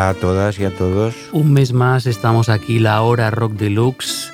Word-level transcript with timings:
Hola 0.00 0.08
a 0.08 0.14
todas 0.14 0.58
y 0.58 0.64
a 0.64 0.70
todos. 0.70 1.14
Un 1.30 1.52
mes 1.52 1.74
más 1.74 2.06
estamos 2.06 2.48
aquí, 2.48 2.78
la 2.78 3.02
hora 3.02 3.30
Rock 3.30 3.52
Deluxe, 3.52 4.32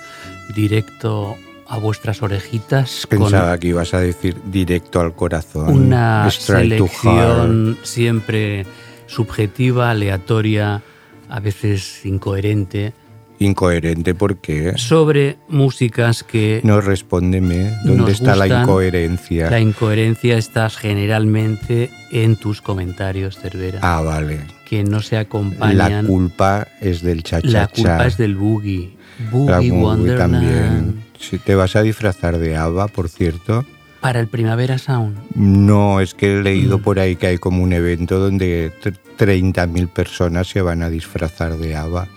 directo 0.54 1.36
a 1.66 1.78
vuestras 1.78 2.22
orejitas. 2.22 3.04
Pensaba 3.10 3.58
que 3.58 3.66
ibas 3.66 3.92
a 3.92 3.98
decir 3.98 4.36
directo 4.44 5.00
al 5.00 5.16
corazón. 5.16 5.68
Una 5.70 6.30
selección 6.30 7.78
siempre 7.82 8.64
subjetiva, 9.08 9.90
aleatoria, 9.90 10.82
a 11.28 11.40
veces 11.40 12.06
incoherente. 12.06 12.92
Incoherente 13.38 14.14
porque 14.14 14.72
sobre 14.76 15.36
músicas 15.48 16.22
que 16.22 16.60
no 16.64 16.80
respóndeme. 16.80 17.72
¿Dónde 17.84 18.12
está 18.12 18.34
la 18.36 18.46
incoherencia? 18.46 19.50
la 19.50 19.60
incoherencia 19.60 20.38
está 20.38 20.70
generalmente 20.70 21.90
en 22.10 22.36
tus 22.36 22.62
comentarios, 22.62 23.36
Cervera, 23.38 23.80
Ah, 23.82 24.00
vale. 24.00 24.40
que 24.68 24.82
no 24.84 25.00
se 25.02 25.16
La 25.16 25.20
acompañan. 25.22 26.06
culpa 26.06 26.66
es 26.80 27.02
del 27.02 27.22
cha 27.22 27.40
cha 27.42 27.48
La 27.48 27.66
culpa 27.68 28.06
es 28.06 28.16
del 28.16 28.36
boogie. 28.36 28.96
La 29.18 29.30
Boogie 29.30 29.72
movie 29.72 29.82
Wonderland. 29.82 30.18
también. 30.34 31.04
Si 31.18 31.38
te 31.38 31.54
vas 31.54 31.76
a 31.76 31.82
disfrazar 31.82 32.38
de 32.38 32.56
Ava, 32.56 32.88
por 32.88 33.08
cierto. 33.08 33.64
Para 34.00 34.20
el 34.20 34.28
Primavera 34.28 34.78
Sound. 34.78 35.16
No, 35.34 36.00
es 36.00 36.14
que 36.14 36.38
he 36.38 36.42
leído 36.42 36.78
Mm. 36.78 36.82
por 36.82 36.98
ahí 37.00 37.16
que 37.16 37.26
hay 37.28 37.38
como 37.38 37.62
un 37.62 37.72
evento 37.72 38.18
donde 38.18 38.70
tr- 38.82 38.96
30.000 39.16 39.88
personas 39.88 40.48
se 40.48 40.60
van 40.60 40.82
a 40.82 40.90
disfrazar 40.90 41.56
de 41.56 41.74
Ava. 41.76 42.08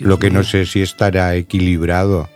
Dios 0.00 0.08
Lo 0.08 0.18
que 0.18 0.30
no 0.30 0.42
sé 0.42 0.64
si 0.66 0.80
estará 0.82 1.34
equilibrado. 1.36 2.28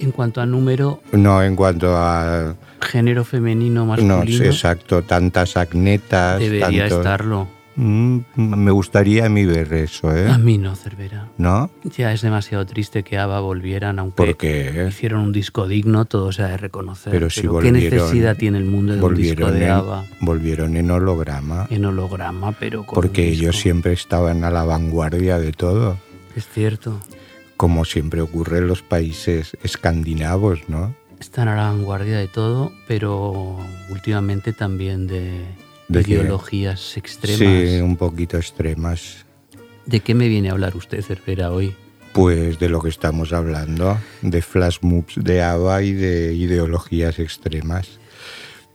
En 0.00 0.10
cuanto 0.10 0.40
a 0.40 0.46
número, 0.46 1.00
No 1.12 1.42
en 1.42 1.54
cuanto 1.56 1.96
a 1.96 2.56
género 2.82 3.24
femenino 3.24 3.80
No, 3.82 3.86
masculino, 3.86 4.26
sí, 4.38 4.44
exacto, 4.44 5.02
tantas 5.02 5.56
acnetas. 5.56 6.40
debería 6.40 6.86
estarlo. 6.86 7.48
Mm, 7.76 8.18
me 8.36 8.70
gustaría 8.70 9.26
a 9.26 9.28
mí 9.28 9.44
ver 9.44 9.72
eso, 9.72 10.14
¿eh? 10.14 10.28
A 10.30 10.38
mí 10.38 10.58
no, 10.58 10.76
Cervera. 10.76 11.28
¿No? 11.38 11.70
Ya 11.96 12.12
es 12.12 12.22
demasiado 12.22 12.64
triste 12.66 13.02
que 13.02 13.18
ABBA 13.18 13.40
volvieran, 13.40 13.98
aunque 13.98 14.16
¿Por 14.16 14.36
qué? 14.36 14.86
hicieron 14.88 15.20
un 15.22 15.32
disco 15.32 15.66
digno, 15.66 16.04
todo 16.04 16.30
se 16.30 16.42
ha 16.42 16.48
de 16.48 16.56
reconocer. 16.56 17.12
Pero 17.12 17.30
si 17.30 17.40
¿qué 17.42 17.48
volvieron- 17.48 17.72
necesidad 17.80 18.36
tiene 18.36 18.58
el 18.58 18.64
mundo 18.66 18.94
de 18.94 19.02
un 19.02 19.14
disco 19.14 19.50
de 19.50 19.64
en, 19.64 19.70
ABBA 19.72 20.04
volvieron 20.20 20.76
en 20.76 20.90
holograma. 20.90 21.66
en 21.70 21.84
holograma, 21.84 22.52
pero 22.52 22.84
con 22.84 22.94
Porque 22.94 23.28
ellos 23.28 23.56
siempre 23.58 23.92
estaban 23.92 24.44
a 24.44 24.50
la 24.52 24.64
vanguardia 24.64 25.38
de 25.40 25.50
todo. 25.52 25.98
Es 26.36 26.46
cierto, 26.48 27.00
Como 27.56 27.84
siempre 27.84 28.20
ocurre 28.20 28.58
en 28.58 28.66
los 28.68 28.82
países 28.82 29.56
escandinavos, 29.62 30.60
¿no? 30.68 30.94
están 31.20 31.48
a 31.48 31.56
la 31.56 31.62
vanguardia 31.70 32.18
de 32.18 32.28
todo, 32.28 32.70
pero 32.86 33.56
últimamente 33.88 34.52
también 34.52 35.06
de, 35.06 35.40
¿De 35.88 36.04
qué? 36.04 36.12
ideologías 36.12 36.96
extremas. 36.98 37.38
Sí, 37.38 37.80
un 37.80 37.96
poquito 37.96 38.36
extremas. 38.36 39.24
¿De 39.86 40.00
qué 40.00 40.14
me 40.14 40.28
viene 40.28 40.50
a 40.50 40.52
hablar 40.52 40.76
usted, 40.76 41.00
Cervera, 41.02 41.50
hoy? 41.50 41.74
Pues 42.12 42.58
de 42.58 42.68
lo 42.68 42.82
que 42.82 42.90
estamos 42.90 43.32
hablando, 43.32 43.98
de 44.20 44.42
flash 44.42 44.78
moves 44.82 45.14
de 45.16 45.42
ABBA 45.42 45.82
y 45.82 45.92
de 45.92 46.34
ideologías 46.34 47.18
extremas. 47.18 47.98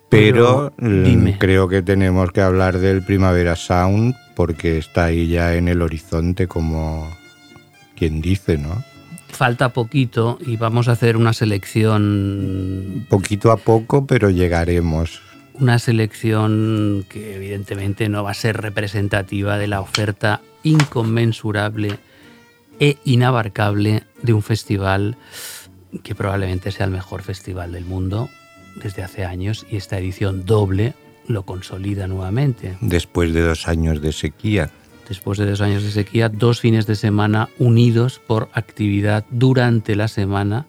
Pero, 0.09 0.73
Pero, 0.78 1.03
dime. 1.03 1.38
creo 1.38 1.67
que 1.67 1.84
tenemos 1.84 2.31
que 2.31 2.41
hablar 2.41 2.79
del 2.79 3.03
Primavera 3.03 3.55
Sound 3.55 4.16
porque 4.35 4.79
está 4.79 5.05
ahí 5.05 5.28
ya 5.28 5.55
en 5.55 5.67
el 5.67 5.84
horizonte 5.84 6.47
como 6.47 7.07
quien 7.99 8.21
dice, 8.21 8.57
¿no? 8.57 8.83
Falta 9.27 9.69
poquito 9.69 10.39
y 10.45 10.57
vamos 10.57 10.87
a 10.87 10.93
hacer 10.93 11.15
una 11.15 11.33
selección 11.33 13.05
Poquito 13.09 13.51
a 13.51 13.57
poco, 13.57 14.07
pero 14.07 14.29
llegaremos. 14.31 15.21
una 15.53 15.77
selección 15.77 17.05
que 17.09 17.35
evidentemente 17.35 18.07
no 18.09 18.23
va 18.23 18.31
a 18.31 18.33
ser 18.33 18.57
representativa 18.61 19.57
de 19.57 19.67
la 19.67 19.81
oferta 19.81 20.41
inconmensurable 20.63 21.99
e 22.79 22.97
inabarcable 23.03 24.03
de 24.23 24.33
un 24.33 24.41
festival 24.41 25.17
que 26.01 26.16
probablemente 26.16 26.71
sea 26.71 26.85
el 26.85 26.91
mejor 26.91 27.21
festival 27.23 27.73
del 27.73 27.83
mundo 27.85 28.29
desde 28.81 29.03
hace 29.03 29.25
años 29.25 29.66
y 29.69 29.75
esta 29.75 29.97
edición 29.99 30.45
doble 30.45 30.93
lo 31.27 31.43
consolida 31.43 32.07
nuevamente. 32.07 32.77
Después 32.81 33.33
de 33.33 33.41
dos 33.41 33.67
años 33.67 34.01
de 34.01 34.11
sequía. 34.13 34.71
Después 35.09 35.40
de 35.40 35.50
dos 35.50 35.62
años 35.62 35.84
de 35.84 35.90
sequía, 35.90 36.30
dos 36.30 36.62
fines 36.62 36.86
de 36.86 36.96
semana 36.96 37.50
unidos 37.58 38.22
por 38.25 38.47
actividad 38.53 39.25
durante 39.31 39.96
la 39.96 40.08
semana 40.08 40.68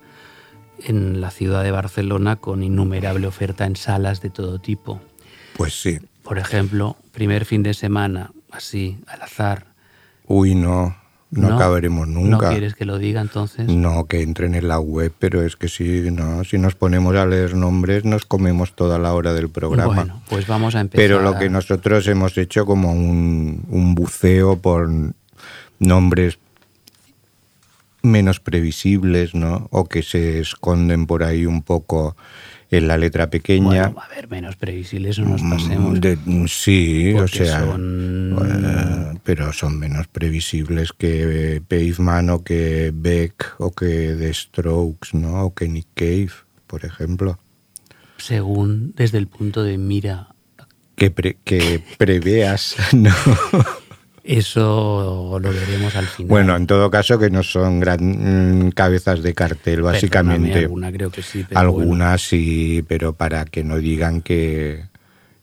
en 0.79 1.21
la 1.21 1.31
ciudad 1.31 1.63
de 1.63 1.71
Barcelona 1.71 2.37
con 2.37 2.63
innumerable 2.63 3.27
oferta 3.27 3.67
en 3.67 3.77
salas 3.77 4.23
de 4.23 4.31
todo 4.31 4.59
tipo. 4.59 5.01
Pues 5.57 5.79
sí. 5.79 5.99
Por 6.23 6.39
ejemplo, 6.39 6.97
primer 7.13 7.45
fin 7.45 7.63
de 7.63 7.75
semana, 7.75 8.33
así, 8.51 8.99
al 9.07 9.21
azar. 9.21 9.67
Uy, 10.27 10.55
no, 10.55 10.97
no, 11.31 11.49
No, 11.51 11.55
acabaremos 11.57 12.09
¿No 12.09 12.21
nunca. 12.21 12.51
quieres 12.51 12.75
que 12.75 12.85
lo 12.85 12.99
diga 12.99 13.21
entonces? 13.21 13.69
No, 13.69 14.07
que 14.07 14.21
entren 14.23 14.55
en 14.57 14.67
la 14.67 14.81
web, 14.81 15.13
pero 15.19 15.43
es 15.43 15.55
que 15.57 15.69
si 15.69 16.11
no, 16.11 16.43
si 16.45 16.59
nos 16.59 16.75
ponemos 16.75 17.15
a 17.17 17.25
leer 17.27 17.55
nombres 17.55 18.05
nos 18.05 18.25
comemos 18.25 18.75
toda 18.75 18.99
la 18.99 19.15
hora 19.15 19.33
del 19.33 19.49
programa. 19.49 19.95
Bueno, 19.95 20.23
pues 20.29 20.47
vamos 20.49 20.75
a 20.75 20.81
empezar. 20.81 21.03
pero 21.05 21.23
lo 21.23 21.39
que 21.39 21.49
nosotros 21.49 22.07
hemos 22.09 22.37
hecho 22.37 22.67
como 22.67 22.93
un, 22.93 23.65
un 23.69 23.95
buceo 23.95 24.59
por 24.59 24.91
nombres 25.79 26.39
menos 28.03 28.41
previsibles, 28.41 29.35
¿no? 29.35 29.69
O 29.71 29.85
que 29.85 30.03
se 30.03 30.41
esconden 30.41 31.07
por 31.07 31.23
ahí 31.23 31.47
un 31.47 31.63
poco 31.63 32.17
en 32.71 32.87
la 32.89 32.97
letra 32.97 33.29
pequeña. 33.31 33.89
Bueno, 33.89 34.01
a 34.01 34.09
ver, 34.15 34.29
menos 34.29 34.57
previsibles 34.57 35.19
no 35.19 35.31
nos 35.31 35.43
pasemos. 35.43 35.99
Mm, 35.99 36.01
de- 36.01 36.19
sí, 36.49 37.13
o 37.15 37.27
sea, 37.27 37.61
son- 37.67 38.37
eh, 38.41 39.19
pero 39.25 39.53
son 39.53 39.79
menos 39.79 40.07
previsibles 40.09 40.93
que 40.93 41.61
Pavement 41.67 42.31
o 42.31 42.45
que 42.45 42.93
Beck 42.95 43.55
o 43.59 43.73
que 43.73 44.15
The 44.19 44.33
Strokes, 44.33 45.11
¿no? 45.15 45.45
O 45.47 45.55
que 45.55 45.69
Nick 45.69 45.89
Cave, 45.95 46.31
por 46.67 46.85
ejemplo. 46.85 47.39
Según 48.19 48.93
desde 48.97 49.19
el 49.19 49.27
punto 49.27 49.63
de 49.65 49.77
mira, 49.79 50.29
Que, 50.95 51.11
pre- 51.11 51.39
que 51.45 51.83
preveas, 51.97 52.77
¿no? 52.93 53.11
Eso 54.25 55.39
lo 55.41 55.53
veremos 55.53 55.97
al 55.97 56.07
final. 56.07 56.29
Bueno, 56.29 56.57
en 56.57 56.67
todo 56.67 56.91
caso 56.91 57.19
que 57.19 57.31
no 57.31 57.43
son 57.43 57.81
gran 57.81 58.67
mm, 58.67 58.71
cabezas 58.73 59.23
de 59.23 59.35
cartel, 59.35 59.83
básicamente. 59.83 60.61
alguna 60.61 60.93
creo 60.93 61.11
que 61.11 61.23
sí, 61.23 61.45
pero 61.49 61.61
Algunas 61.61 61.97
bueno, 61.97 62.19
sí, 62.19 62.85
pero 62.87 63.15
para 63.15 63.45
que 63.47 63.65
no 63.65 63.79
digan 63.79 64.21
que... 64.21 64.85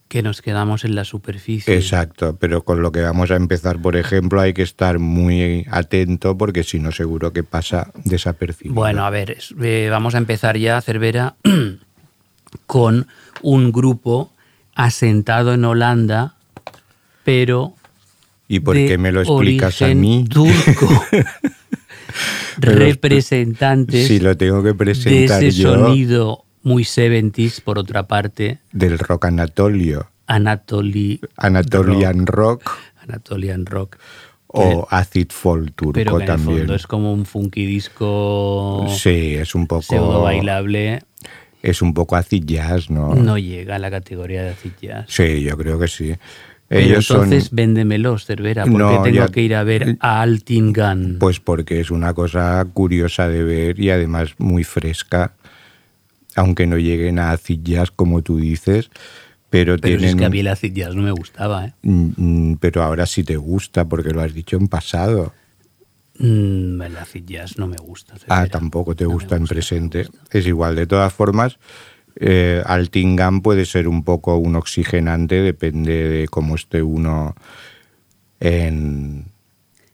que 0.08 0.22
nos 0.22 0.42
quedamos 0.42 0.86
en 0.86 0.96
la 0.96 1.06
superficie. 1.06 1.76
Exacto, 1.76 2.38
pero 2.40 2.64
con 2.64 2.82
lo 2.82 2.92
que 2.92 3.02
vamos 3.02 3.32
a 3.32 3.36
empezar, 3.36 3.82
por 3.82 3.96
ejemplo, 3.96 4.42
hay 4.42 4.54
que 4.54 4.64
estar 4.64 5.00
muy 5.00 5.66
atento 5.72 6.38
porque 6.38 6.64
si 6.64 6.80
no 6.80 6.92
seguro 6.92 7.34
que 7.34 7.44
pasa 7.44 7.92
desapercibido. 8.04 8.76
Bueno, 8.76 9.06
a 9.06 9.10
ver, 9.10 9.38
eh, 9.62 9.88
vamos 9.90 10.14
a 10.14 10.20
empezar 10.20 10.58
ya, 10.58 10.80
Cervera, 10.82 11.36
con 12.68 13.08
un 13.42 13.72
grupo 13.72 14.32
asentado 14.76 15.54
en 15.54 15.66
Holanda, 15.66 16.36
pero 17.24 17.74
¿Y 18.48 18.60
por 18.62 18.76
de 18.76 18.86
qué 18.88 18.98
me 18.98 19.12
lo 19.12 19.22
explicas 19.22 19.82
a 19.82 19.88
mí? 19.94 20.26
turco. 20.30 20.88
Representantes 22.58 24.08
Si 24.08 24.20
lo 24.20 24.36
tengo 24.38 24.62
que 24.64 24.70
de 24.70 24.76
presentar 24.76 25.44
ese 25.44 25.62
yo 25.62 25.74
sonido 25.76 26.46
muy 26.64 26.84
70s, 26.84 27.62
por 27.62 27.78
otra 27.80 28.08
parte, 28.08 28.60
del 28.72 29.00
rock 29.00 29.26
anatolio, 29.26 30.10
Anatoly 30.28 31.22
Anatolian 31.38 32.26
rock, 32.28 32.70
Anatolian 33.02 33.66
Rock. 33.66 33.98
o 34.48 34.86
acid 34.90 35.28
folk 35.30 35.74
turco 35.76 35.94
Pero 35.94 36.18
que 36.18 36.24
en 36.26 36.30
el 36.32 36.36
también. 36.38 36.58
fondo 36.60 36.76
es 36.76 36.88
como 36.88 37.14
un 37.14 37.26
funky 37.26 37.66
disco 37.66 38.86
Sí, 38.90 39.36
es 39.36 39.56
un 39.56 39.68
pseudo 39.68 40.08
poco 40.08 40.22
bailable. 40.24 41.04
es 41.62 41.82
un 41.82 41.94
poco 41.94 42.16
acid 42.18 42.44
jazz, 42.46 42.90
¿no? 42.90 43.16
No 43.16 43.38
llega 43.38 43.76
a 43.76 43.80
la 43.80 43.90
categoría 43.90 44.44
de 44.44 44.50
acid 44.50 44.72
jazz. 44.82 45.06
Sí, 45.08 45.44
yo 45.44 45.58
creo 45.58 45.80
que 45.80 45.88
sí. 45.88 46.14
Pero 46.68 47.00
entonces 47.00 47.46
son... 47.46 48.20
Cervera, 48.20 48.64
porque 48.64 48.78
no, 48.78 49.02
tengo 49.02 49.28
que 49.28 49.42
ir 49.42 49.56
a 49.56 49.64
ver 49.64 49.98
a 50.02 50.22
Altingan. 50.22 51.18
Pues 51.20 51.40
porque 51.40 51.80
es 51.80 51.92
una 51.92 52.14
cosa 52.14 52.66
curiosa 52.74 53.28
de 53.28 53.44
ver 53.44 53.80
y 53.80 53.90
además 53.90 54.36
muy 54.38 54.64
fresca, 54.64 55.34
aunque 56.36 56.68
no 56.68 56.78
lleguen 56.78 57.20
a 57.20 57.32
acillas 57.32 57.92
como 57.92 58.22
tú 58.22 58.38
dices. 58.38 58.90
Pero, 59.50 59.78
pero 59.78 60.04
es 60.04 60.16
que 60.16 60.26
a 60.26 60.30
mí 60.30 60.40
el 60.40 60.48
acid 60.48 60.74
jazz 60.74 60.94
no 60.94 61.04
me 61.04 61.12
gustaba. 61.12 61.68
¿eh? 61.68 61.74
Mm, 61.84 62.10
mm, 62.18 62.58
pero 62.58 62.84
ahora 62.84 63.06
sí 63.06 63.24
te 63.24 63.38
gusta, 63.38 63.88
porque 63.88 64.12
lo 64.12 64.22
has 64.22 64.34
dicho 64.34 64.58
en 64.58 64.68
pasado. 64.68 65.34
Mm, 66.20 66.82
el 66.82 66.98
acid 66.98 67.24
jazz 67.26 67.58
no 67.58 67.68
me 67.68 67.78
gusta. 67.78 68.16
Ah, 68.28 68.48
tampoco 68.48 68.94
te 68.94 69.06
no 69.06 69.12
gusta, 69.12 69.38
en 69.38 69.46
presente. 69.46 70.08
Es 70.32 70.46
igual, 70.46 70.76
de 70.76 70.86
todas 70.86 71.14
formas 71.14 71.58
eh, 72.20 72.64
Altingan 72.66 73.42
puede 73.42 73.66
ser 73.66 73.88
un 73.88 74.04
poco 74.04 74.38
un 74.38 74.56
oxigenante, 74.56 75.42
depende 75.42 76.10
de 76.10 76.28
cómo 76.28 76.56
esté 76.56 76.82
uno 76.82 77.36
en, 78.40 79.26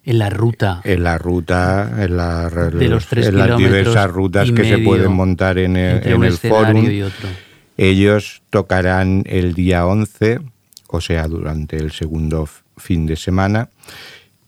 la 0.05 0.29
ruta. 0.29 0.81
En 0.83 1.03
la 1.03 1.17
ruta, 1.17 1.91
en, 1.99 2.17
la, 2.17 2.49
de 2.49 2.87
los 2.87 3.07
tres 3.07 3.27
en 3.27 3.37
las 3.37 3.57
diversas 3.57 4.09
rutas 4.09 4.51
que 4.51 4.63
se 4.63 4.77
pueden 4.79 5.11
montar 5.11 5.57
en 5.57 5.75
el, 5.75 6.33
forum. 6.33 6.87
Ellos 7.75 8.43
tocarán 8.49 9.23
el 9.25 9.53
día 9.53 9.85
11, 9.85 10.39
o 10.87 11.01
sea, 11.01 11.27
durante 11.27 11.77
el 11.77 11.91
segundo 11.91 12.47
fin 12.77 13.05
de 13.05 13.15
semana. 13.15 13.69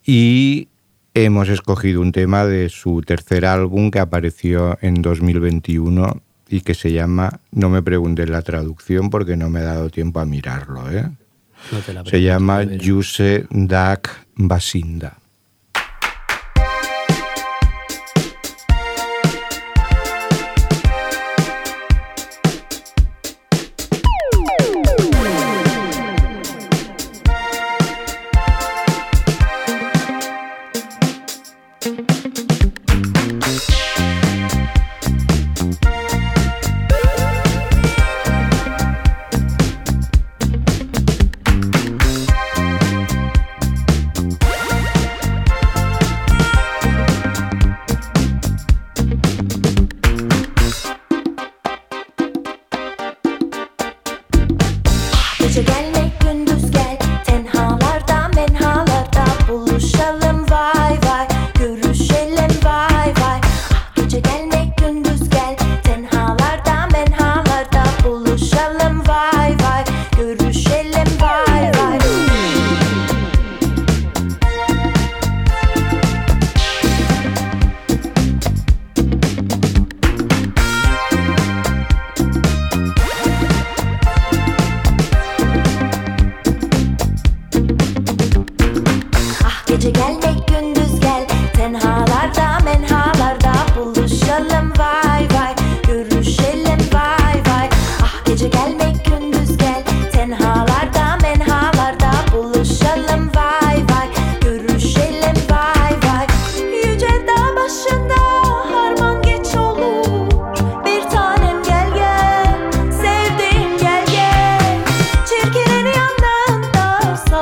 Y 0.06 0.70
hemos 1.14 1.50
escogido 1.50 2.02
un 2.02 2.12
tema 2.12 2.46
de 2.46 2.70
su 2.70 3.02
tercer 3.02 3.46
álbum 3.46 3.90
que 3.90 4.00
apareció 4.00 4.78
en 4.82 5.02
2021 5.02 6.22
y 6.50 6.62
que 6.62 6.74
se 6.74 6.92
llama, 6.92 7.40
no 7.52 7.70
me 7.70 7.82
preguntes 7.82 8.30
la 8.30 8.42
traducción 8.42 9.10
porque 9.10 9.36
no 9.36 9.50
me 9.50 9.62
he 9.62 9.64
dado 9.64 9.90
tiempo 9.90 10.20
a 10.20 10.26
mirarlo, 10.26 10.92
¿eh? 10.92 11.10
se 12.06 12.22
llama 12.22 12.64
Yuse 12.64 13.48
Dak 13.50 14.28
Basinda. 14.36 15.18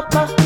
papa. 0.09 0.42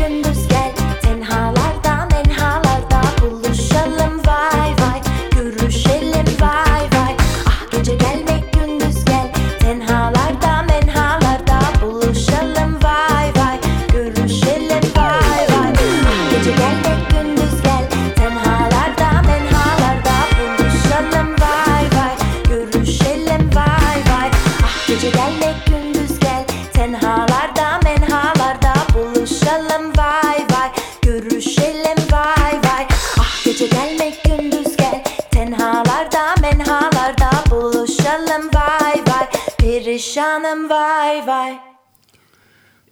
in 0.00 0.22
the 0.22 0.34
sky. 0.34 0.87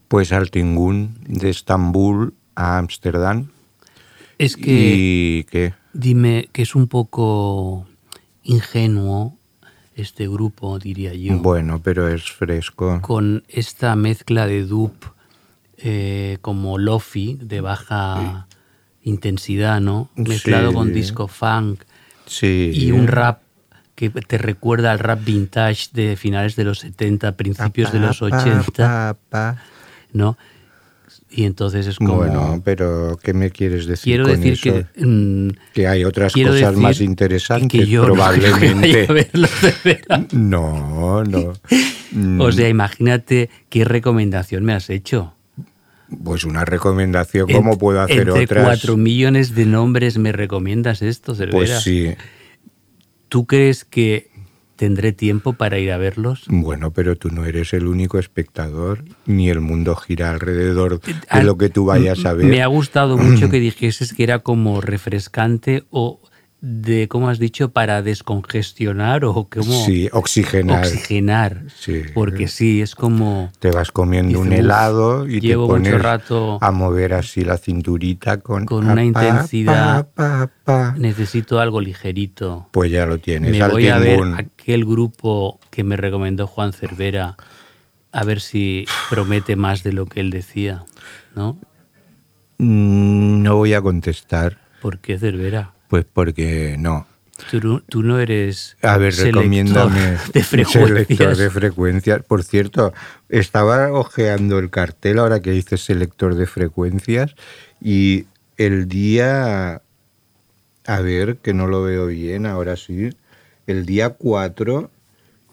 Pues 0.09 0.33
al 0.33 0.51
Tingún 0.51 1.17
de 1.27 1.51
Estambul 1.51 2.35
a 2.55 2.79
Ámsterdam. 2.79 3.49
Es 4.39 4.57
que 4.57 4.95
¿Y 4.95 5.45
qué? 5.45 5.75
dime 5.93 6.49
que 6.53 6.63
es 6.63 6.75
un 6.75 6.89
poco 6.89 7.87
ingenuo 8.43 9.37
este 9.95 10.29
grupo, 10.29 10.79
diría 10.79 11.15
yo, 11.15 11.39
Bueno, 11.39 11.81
pero 11.83 12.07
es 12.09 12.31
fresco. 12.31 13.01
con 13.01 13.45
esta 13.49 13.97
mezcla 13.97 14.47
de 14.47 14.65
dupe 14.65 15.07
eh, 15.79 16.39
como 16.43 16.77
lofi 16.79 17.39
de 17.41 17.61
baja 17.63 18.47
intensidad, 19.03 19.81
¿no? 19.81 20.11
Mezclado 20.17 20.69
Sí. 20.71 20.75
con 20.75 20.93
disco 20.93 21.29
funk 21.29 21.83
Sí. 22.27 22.71
y 22.75 22.93
un 22.93 23.07
rap 23.09 23.41
que 23.95 24.11
te 24.11 24.37
recuerda 24.37 24.93
al 24.93 24.99
rap 24.99 25.25
vintage 25.25 25.89
de 25.95 26.17
finales 26.17 26.57
de 26.57 26.65
los 26.65 26.81
70, 26.81 27.33
principios 27.33 27.91
de 27.93 28.01
los 28.01 28.19
Pa, 28.19 28.27
80, 28.27 28.73
pa, 28.73 29.17
pa. 29.31 29.63
¿No? 30.13 30.37
Y 31.31 31.45
entonces 31.45 31.87
es 31.87 31.97
como... 31.99 32.17
Bueno, 32.17 32.61
pero 32.65 33.19
¿qué 33.23 33.33
me 33.35 33.51
quieres 33.51 33.87
decir 33.87 34.05
quiero 34.05 34.25
con 34.25 34.41
decir 34.41 34.53
eso? 34.55 34.87
que... 34.95 35.05
mm, 35.07 35.51
Que 35.75 35.87
hay 35.89 36.05
otras 36.05 36.33
cosas 36.33 36.77
más 36.77 37.01
interesantes, 37.01 37.69
que 37.81 37.87
yo 37.87 38.03
no 38.07 38.15
probablemente. 38.15 39.07
vaya. 39.07 40.27
No, 40.33 41.25
no. 41.25 41.53
Mm, 42.13 42.41
O 42.41 42.53
sea, 42.53 42.69
imagínate 42.69 43.51
qué 43.69 43.85
recomendación 43.85 44.65
me 44.65 44.73
has 44.73 44.89
hecho. 44.91 45.35
Pues 46.23 46.45
una 46.45 46.65
recomendación, 46.65 47.49
¿cómo 47.51 47.73
Ent- 47.75 47.79
puedo 47.79 48.01
hacer 48.01 48.29
entre 48.29 48.45
otras? 48.45 48.65
cuatro 48.65 48.97
millones 48.97 49.55
de 49.55 49.67
nombres 49.67 50.19
me 50.19 50.31
recomiendas 50.33 51.03
esto, 51.03 51.35
Cervera. 51.35 51.57
Pues 51.59 51.81
sí. 51.83 52.15
¿Tú 53.29 53.47
crees 53.47 53.85
que 53.85 54.31
tendré 54.77 55.13
tiempo 55.13 55.55
para 55.55 55.79
ir 55.79 55.91
a 55.91 55.97
verlos? 55.97 56.45
Bueno, 56.49 56.93
pero 56.93 57.17
tú 57.17 57.31
no 57.31 57.45
eres 57.45 57.73
el 57.73 57.87
único 57.87 58.19
espectador, 58.19 59.05
ni 59.27 59.51
el 59.51 59.61
mundo 59.61 59.97
gira 59.97 60.31
alrededor 60.31 61.01
de 61.01 61.43
lo 61.43 61.57
que 61.57 61.69
tú 61.69 61.87
vayas 61.87 62.25
a 62.25 62.33
ver. 62.33 62.47
Me 62.47 62.63
ha 62.63 62.67
gustado 62.67 63.17
mucho 63.17 63.51
que 63.51 63.61
dijeses 63.61 64.13
que 64.13 64.23
era 64.23 64.41
como 64.41 64.81
refrescante 64.81 65.85
o 65.91 66.21
de, 66.69 67.07
¿cómo 67.07 67.29
has 67.29 67.39
dicho? 67.39 67.71
Para 67.71 68.03
descongestionar 68.03 69.25
o 69.25 69.49
como 69.49 69.85
Sí, 69.85 70.09
oxigenar. 70.13 70.81
oxigenar. 70.85 71.63
Sí. 71.79 72.03
Porque 72.13 72.49
sí, 72.49 72.81
es 72.83 72.97
como... 72.97 73.53
Te 73.61 73.71
vas 73.71 73.93
comiendo 73.93 74.41
un 74.41 74.47
Dice, 74.49 74.57
"Uf, 74.57 74.65
helado 74.65 75.29
y 75.29 75.41
te 75.41 75.57
mucho 75.57 75.69
pones 75.69 76.03
rato 76.03 76.59
a 76.61 76.73
mover 76.73 77.15
así 77.15 77.43
la 77.45 77.57
cinturita 77.57 78.39
con, 78.41 78.67
con 78.67 78.85
una 78.87 78.97
pa, 78.97 79.05
intensidad. 79.05 80.09
pa, 80.13 80.51
pa. 80.65 80.95
Necesito 80.99 81.61
algo 81.61 81.81
ligerito. 81.81 82.69
Pues 82.73 82.91
ya 82.91 83.07
lo 83.07 83.19
tienes. 83.19 83.53
Me 83.53 83.63
al 83.63 83.71
voy 83.71 83.87
a 83.87 83.99
ver 83.99 84.21
aquel 84.37 84.85
grupo 84.85 85.61
que 85.71 85.85
me 85.85 85.97
recomendó 85.97 86.49
Juan 86.49 86.73
Cervera, 86.73 87.37
a 88.11 88.25
ver 88.25 88.41
si 88.41 88.87
promete 89.09 89.55
más 89.55 89.85
de 89.85 89.93
lo 89.93 90.07
que 90.07 90.19
él 90.19 90.31
decía, 90.31 90.83
¿no? 91.37 91.57
Mm, 92.59 93.43
No 93.45 93.55
voy 93.57 93.75
a 93.75 93.81
contestar, 93.83 94.59
¿Por 94.83 94.99
qué 94.99 95.17
Cervera? 95.19 95.73
Pues 95.89 96.05
porque 96.11 96.77
no. 96.79 97.07
Tú, 97.51 97.61
no- 97.61 97.81
tú 97.81 98.03
no 98.03 98.19
eres 98.19 98.77
A 98.83 98.97
ver, 98.97 99.13
selector 99.13 99.43
recomiéndame. 99.43 100.01
de 100.33 100.43
Selector 100.43 100.89
frecuencias. 100.89 101.39
de 101.39 101.51
frecuencias. 101.51 102.23
Por 102.23 102.43
cierto, 102.45 102.95
estaba 103.29 103.93
ojeando 103.93 104.59
el 104.59 104.71
cartel 104.71 105.19
ahora 105.19 105.41
que 105.41 105.51
dices 105.51 105.83
selector 105.85 106.35
de 106.35 106.47
frecuencias 106.47 107.35
y 107.81 108.25
el 108.57 108.89
día, 108.89 109.83
a 110.87 111.01
ver, 111.01 111.37
que 111.39 111.53
no 111.53 111.67
lo 111.67 111.83
veo 111.83 112.07
bien, 112.07 112.47
ahora 112.47 112.77
sí, 112.77 113.11
el 113.67 113.85
día 113.85 114.11
4, 114.11 114.91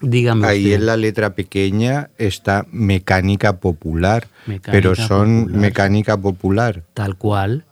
Dígame 0.00 0.46
ahí 0.46 0.64
usted. 0.64 0.76
en 0.76 0.86
la 0.86 0.96
letra 0.96 1.34
pequeña 1.34 2.08
está 2.18 2.66
mecánica 2.72 3.56
popular, 3.56 4.28
Mecánica 4.46 4.72
pero 4.72 4.94
son 4.94 5.42
popular. 5.42 5.60
mecánica 5.60 6.16
popular. 6.16 6.82
Tal 6.94 7.16
cual. 7.16 7.64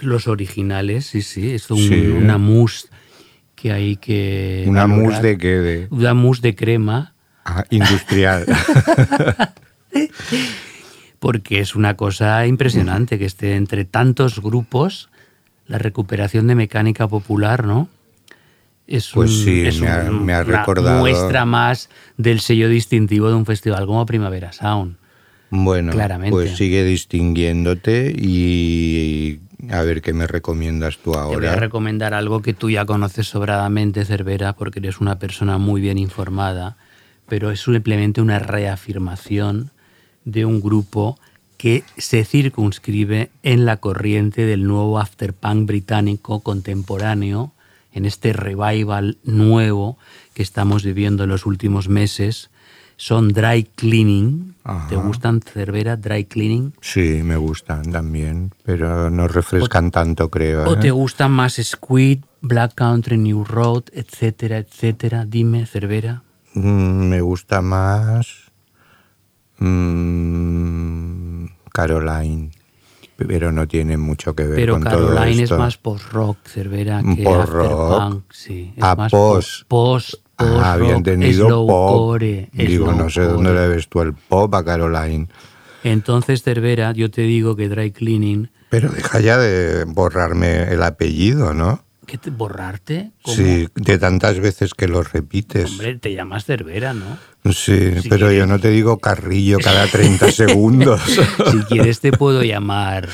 Los 0.00 0.28
originales, 0.28 1.06
sí, 1.06 1.22
sí. 1.22 1.50
Es 1.52 1.70
un- 1.70 1.78
Sí. 1.78 2.06
una 2.08 2.38
mousse 2.38 2.88
que 3.54 3.72
hay 3.72 3.96
que. 3.96 4.64
Una 4.66 4.82
valorar. 4.86 5.02
mousse 5.04 5.22
de 5.22 5.38
qué? 5.38 5.48
De, 5.56 5.86
Una 5.90 6.14
mousse 6.14 6.40
de 6.42 6.54
crema, 6.54 7.14
ah, 7.44 7.64
industrial. 7.70 8.46
porque 11.18 11.60
es 11.60 11.74
una 11.74 11.96
cosa 11.96 12.46
impresionante 12.46 13.18
que 13.18 13.24
esté 13.24 13.56
entre 13.56 13.84
tantos 13.84 14.40
grupos 14.40 15.10
la 15.66 15.78
recuperación 15.78 16.46
de 16.46 16.54
mecánica 16.54 17.08
popular, 17.08 17.66
¿no? 17.66 17.88
Es 18.86 19.10
Pues 19.12 19.30
un- 19.30 19.44
sí, 19.44 19.66
es 19.66 19.80
me 19.80 19.88
ha- 19.88 20.06
un- 20.08 20.24
me 20.24 20.32
ha 20.32 20.42
una 20.42 20.98
muestra 20.98 21.44
más 21.44 21.90
del 22.16 22.40
sello 22.40 22.68
distintivo 22.68 23.28
de 23.28 23.34
un 23.34 23.44
festival 23.44 23.84
como 23.86 24.06
Primavera 24.06 24.52
Sound. 24.52 24.96
Bueno, 25.50 25.92
Claramente. 25.92 26.30
pues 26.30 26.56
sigue 26.56 26.84
distinguiéndote 26.84 28.14
y 28.16 29.40
a 29.70 29.82
ver 29.82 30.02
qué 30.02 30.12
me 30.12 30.26
recomiendas 30.26 30.98
tú 30.98 31.12
Te 31.12 31.18
voy 31.18 31.26
a 31.34 31.34
ahora. 31.34 31.56
recomendar 31.56 32.14
algo 32.14 32.42
que 32.42 32.54
tú 32.54 32.70
ya 32.70 32.84
conoces 32.84 33.26
sobradamente, 33.28 34.04
Cervera, 34.04 34.54
porque 34.54 34.78
eres 34.78 35.00
una 35.00 35.18
persona 35.18 35.58
muy 35.58 35.80
bien 35.80 35.98
informada, 35.98 36.76
pero 37.28 37.50
es 37.50 37.60
simplemente 37.62 38.20
una 38.20 38.38
reafirmación 38.38 39.70
de 40.24 40.44
un 40.44 40.60
grupo 40.60 41.18
que 41.56 41.82
se 41.96 42.24
circunscribe 42.24 43.30
en 43.42 43.64
la 43.66 43.78
corriente 43.78 44.46
del 44.46 44.64
nuevo 44.64 44.98
afterpunk 45.00 45.66
británico 45.66 46.40
contemporáneo, 46.40 47.52
en 47.92 48.04
este 48.04 48.32
revival 48.32 49.18
nuevo 49.24 49.98
que 50.34 50.42
estamos 50.42 50.84
viviendo 50.84 51.24
en 51.24 51.30
los 51.30 51.46
últimos 51.46 51.88
meses. 51.88 52.50
Son 53.00 53.28
Dry 53.32 53.62
Cleaning. 53.76 54.56
¿Te 54.88 54.96
gustan, 54.96 55.40
Cervera, 55.40 55.96
Dry 55.96 56.24
Cleaning? 56.24 56.74
Sí, 56.80 57.20
me 57.22 57.36
gustan 57.36 57.90
también, 57.92 58.50
pero 58.64 59.08
no 59.08 59.28
refrescan 59.28 59.90
tanto, 59.92 60.28
creo. 60.30 60.68
¿O 60.68 60.74
¿eh? 60.74 60.78
te 60.78 60.90
gustan 60.90 61.30
más 61.30 61.54
Squid, 61.62 62.24
Black 62.40 62.74
Country, 62.74 63.16
New 63.16 63.44
Road, 63.44 63.84
etcétera, 63.92 64.58
etcétera? 64.58 65.24
Dime, 65.26 65.64
Cervera. 65.64 66.22
Mm, 66.54 67.08
me 67.08 67.20
gusta 67.20 67.62
más 67.62 68.26
mm, 69.58 71.44
Caroline, 71.72 72.50
pero 73.16 73.52
no 73.52 73.66
tiene 73.68 73.96
mucho 73.96 74.34
que 74.34 74.44
ver 74.44 74.56
Pero 74.56 74.74
con 74.74 74.84
todo 74.84 75.14
Caroline 75.14 75.36
es 75.44 75.50
esto. 75.50 75.58
más 75.58 75.76
post-rock, 75.78 76.38
Cervera, 76.46 77.02
que 77.16 77.22
Post-rock. 77.22 77.92
afterpunk. 77.92 78.32
Sí, 78.32 78.72
es 78.76 78.82
Ah, 78.84 78.94
más 78.96 79.10
post. 79.10 79.62
post, 79.68 80.14
post, 80.38 80.50
Ah, 80.62 80.72
había 80.72 80.94
entendido 80.94 81.66
pop. 81.66 82.20
Digo, 82.52 82.92
no 82.92 83.10
sé 83.10 83.22
dónde 83.22 83.52
le 83.52 83.68
ves 83.68 83.88
tú 83.88 84.00
el 84.00 84.14
pop 84.14 84.54
a 84.54 84.64
Caroline. 84.64 85.28
Entonces, 85.84 86.42
Cervera, 86.42 86.92
yo 86.92 87.10
te 87.10 87.22
digo 87.22 87.54
que 87.56 87.68
Dry 87.68 87.90
Cleaning, 87.92 88.50
Pero 88.70 88.88
deja 88.90 89.20
ya 89.20 89.36
de 89.38 89.84
borrarme 89.84 90.64
el 90.72 90.82
apellido, 90.82 91.52
¿no? 91.54 91.82
¿qué 92.06 92.16
te, 92.16 92.30
¿borrarte? 92.30 93.10
¿Cómo? 93.20 93.36
Sí, 93.36 93.68
de 93.74 93.98
tantas 93.98 94.40
veces 94.40 94.72
que 94.72 94.88
lo 94.88 95.02
repites. 95.02 95.70
Hombre, 95.72 95.98
te 95.98 96.14
llamas 96.14 96.46
Cervera, 96.46 96.94
¿no? 96.94 97.18
Sí, 97.52 98.00
Si 98.00 98.08
pero 98.08 98.32
yo 98.32 98.46
no 98.46 98.58
te 98.58 98.70
digo 98.70 98.96
carrillo 98.98 99.58
cada 99.62 99.86
30 99.90 100.32
segundos. 100.32 101.02
si 101.02 101.58
quieres 101.68 102.00
te 102.00 102.10
puedo 102.12 102.42
llamar 102.42 103.08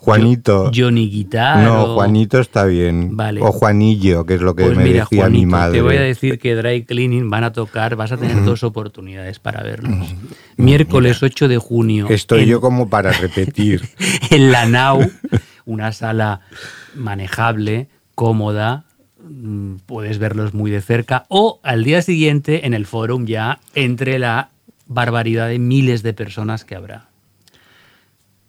Juanito. 0.00 0.70
Johnny 0.74 1.10
Guitar. 1.10 1.64
no, 1.64 1.94
Juanito 1.94 2.38
está 2.38 2.64
bien. 2.64 3.16
Vale. 3.16 3.40
O 3.42 3.50
Juanillo, 3.50 4.24
que 4.24 4.34
es 4.34 4.40
lo 4.40 4.54
que 4.54 4.64
Pues 4.64 4.76
me 4.76 4.84
mira, 4.84 5.00
decía 5.02 5.18
Juanito, 5.18 5.40
mi 5.40 5.46
madre. 5.46 5.72
te 5.78 5.82
voy 5.82 5.96
a 5.96 6.00
decir 6.00 6.38
que 6.38 6.54
Dry 6.54 6.84
Cleaning 6.84 7.28
van 7.28 7.42
a 7.42 7.52
tocar, 7.52 7.96
vas 7.96 8.12
a 8.12 8.16
tener 8.16 8.44
dos 8.44 8.62
oportunidades 8.62 9.40
para 9.40 9.62
verlos. 9.64 10.14
Miércoles 10.56 11.20
8 11.22 11.48
de 11.48 11.58
junio. 11.58 12.06
Estoy 12.10 12.42
en, 12.42 12.48
yo 12.48 12.60
como 12.60 12.88
para 12.88 13.10
repetir. 13.10 13.88
en 14.30 14.52
la 14.52 14.66
Nau, 14.66 15.00
una 15.66 15.90
sala 15.90 16.42
manejable, 16.94 17.88
cómoda, 18.14 18.84
mm, 19.28 19.78
puedes 19.84 20.18
verlos 20.18 20.54
muy 20.54 20.70
de 20.70 20.80
cerca. 20.80 21.26
O 21.28 21.58
al 21.64 21.82
día 21.82 22.02
siguiente 22.02 22.66
en 22.66 22.72
el 22.72 22.86
forum 22.86 23.26
ya 23.26 23.58
entre 23.74 24.20
la 24.20 24.50
barbaridad 24.86 25.48
de 25.48 25.58
miles 25.58 26.04
de 26.04 26.12
personas 26.12 26.64
que 26.64 26.76
habrá. 26.76 27.07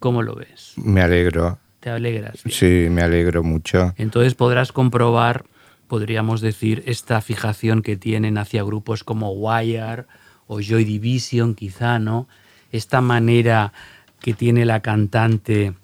¿Cómo 0.00 0.22
lo 0.22 0.34
ves? 0.34 0.72
me 0.76 1.02
alegro. 1.02 1.58
¿Te 1.78 1.90
alegras? 1.90 2.42
Bien. 2.42 2.56
Sí, 2.56 2.88
me 2.90 3.02
alegro 3.02 3.42
mucho. 3.42 3.94
Entonces 3.96 4.34
podrás 4.34 4.72
comprobar, 4.72 5.44
podríamos 5.88 6.40
decir, 6.40 6.82
esta 6.86 7.20
fijación 7.20 7.82
que 7.82 7.96
tienen 7.96 8.36
hacia 8.36 8.62
grupos 8.62 9.04
como 9.04 9.32
Wire 9.32 10.06
o 10.46 10.60
Joy 10.60 10.84
Division, 10.84 11.54
quizá, 11.54 11.98
¿no? 11.98 12.28
Esta 12.72 13.00
manera 13.00 13.72
que 14.20 14.34
tiene 14.34 14.64
la 14.64 14.80
cantante 14.80 15.74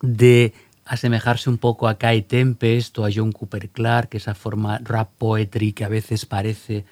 de 0.00 0.52
asemejarse 0.84 1.50
un 1.50 1.58
poco 1.58 1.88
a 1.88 1.98
Kai 1.98 2.22
Tempest 2.22 2.98
o 2.98 3.04
a 3.04 3.10
John 3.12 3.32
Cooper 3.32 3.68
Clarke, 3.70 4.18
esa 4.18 4.34
forma 4.34 4.78
rap 4.84 5.10
poetry 5.18 5.72
que 5.72 5.84
a 5.84 5.88
veces 5.88 6.26
parece 6.26 6.84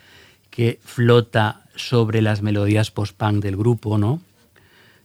que 0.51 0.81
flota 0.83 1.67
sobre 1.77 2.21
las 2.23 2.43
melodías 2.43 2.91
post-punk 2.91 3.43
del 3.43 3.57
grupo, 3.57 3.99
¿no? 3.99 4.21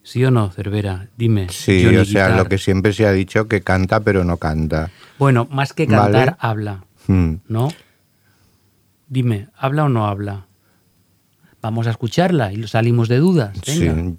¿Sí 0.03 0.23
o 0.25 0.31
no, 0.31 0.49
Cervera? 0.51 1.07
Dime. 1.17 1.47
Sí, 1.49 1.83
Johnny 1.83 1.97
o 1.97 2.05
sea, 2.05 2.25
Guitar. 2.27 2.43
lo 2.43 2.49
que 2.49 2.57
siempre 2.57 2.93
se 2.93 3.05
ha 3.05 3.11
dicho 3.11 3.47
que 3.47 3.61
canta 3.61 3.99
pero 3.99 4.23
no 4.23 4.37
canta. 4.37 4.89
Bueno, 5.19 5.47
más 5.51 5.73
que 5.73 5.85
cantar, 5.87 6.11
Vale. 6.31 6.35
habla, 6.39 6.83
Hmm. 7.07 7.35
¿no? 7.47 7.69
Dime, 9.07 9.47
¿habla 9.57 9.85
o 9.85 9.89
no 9.89 10.05
habla? 10.07 10.45
Vamos 11.61 11.87
a 11.87 11.91
escucharla 11.91 12.53
y 12.53 12.67
salimos 12.67 13.07
de 13.09 13.17
dudas. 13.17 13.59
Venga. 13.67 13.95
Sí. 13.95 14.17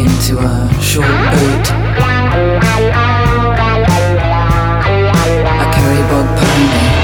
into 0.00 0.38
a 0.38 0.68
short 0.80 1.06
boat. 1.06 1.66
I 5.58 5.70
carry 5.74 6.02
bog 6.10 6.26
Pony. 6.38 6.95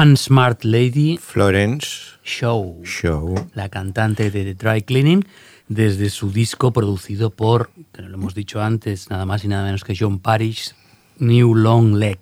Unsmart 0.00 0.62
Lady 0.64 1.18
Florence 1.20 2.18
Show. 2.22 2.80
Show. 2.84 3.34
la 3.54 3.68
cantante 3.68 4.30
de 4.30 4.44
The 4.44 4.54
Dry 4.54 4.82
Cleaning, 4.82 5.24
desde 5.68 6.08
su 6.10 6.30
disco 6.30 6.72
producido 6.72 7.30
por, 7.30 7.70
que 7.92 8.02
no 8.02 8.08
lo 8.08 8.14
hemos 8.16 8.34
dicho 8.34 8.62
antes, 8.62 9.10
nada 9.10 9.26
más 9.26 9.44
y 9.44 9.48
nada 9.48 9.64
menos 9.64 9.82
que 9.82 9.96
John 9.98 10.20
Parrish, 10.20 10.74
New 11.18 11.54
Long 11.56 11.94
Leg. 11.96 12.20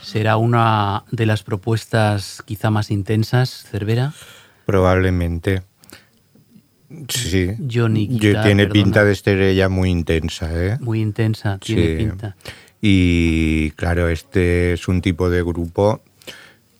¿Será 0.00 0.36
una 0.38 1.04
de 1.10 1.26
las 1.26 1.42
propuestas 1.42 2.42
quizá 2.46 2.70
más 2.70 2.90
intensas, 2.90 3.64
Cervera? 3.70 4.14
Probablemente. 4.64 5.64
Sí. 7.08 7.50
Johnny 7.70 8.06
Yo- 8.08 8.28
Guitar, 8.30 8.44
tiene 8.44 8.66
perdona. 8.68 8.84
pinta 8.84 9.04
de 9.04 9.12
estrella 9.12 9.68
muy 9.68 9.90
intensa, 9.90 10.48
¿eh? 10.64 10.78
Muy 10.80 11.00
intensa, 11.02 11.58
tiene 11.58 11.82
Sí. 11.88 11.96
pinta. 11.96 12.36
Y 12.80 13.70
claro, 13.72 14.08
este 14.08 14.72
es 14.74 14.86
un 14.88 15.02
tipo 15.02 15.28
de 15.28 15.42
grupo 15.42 16.02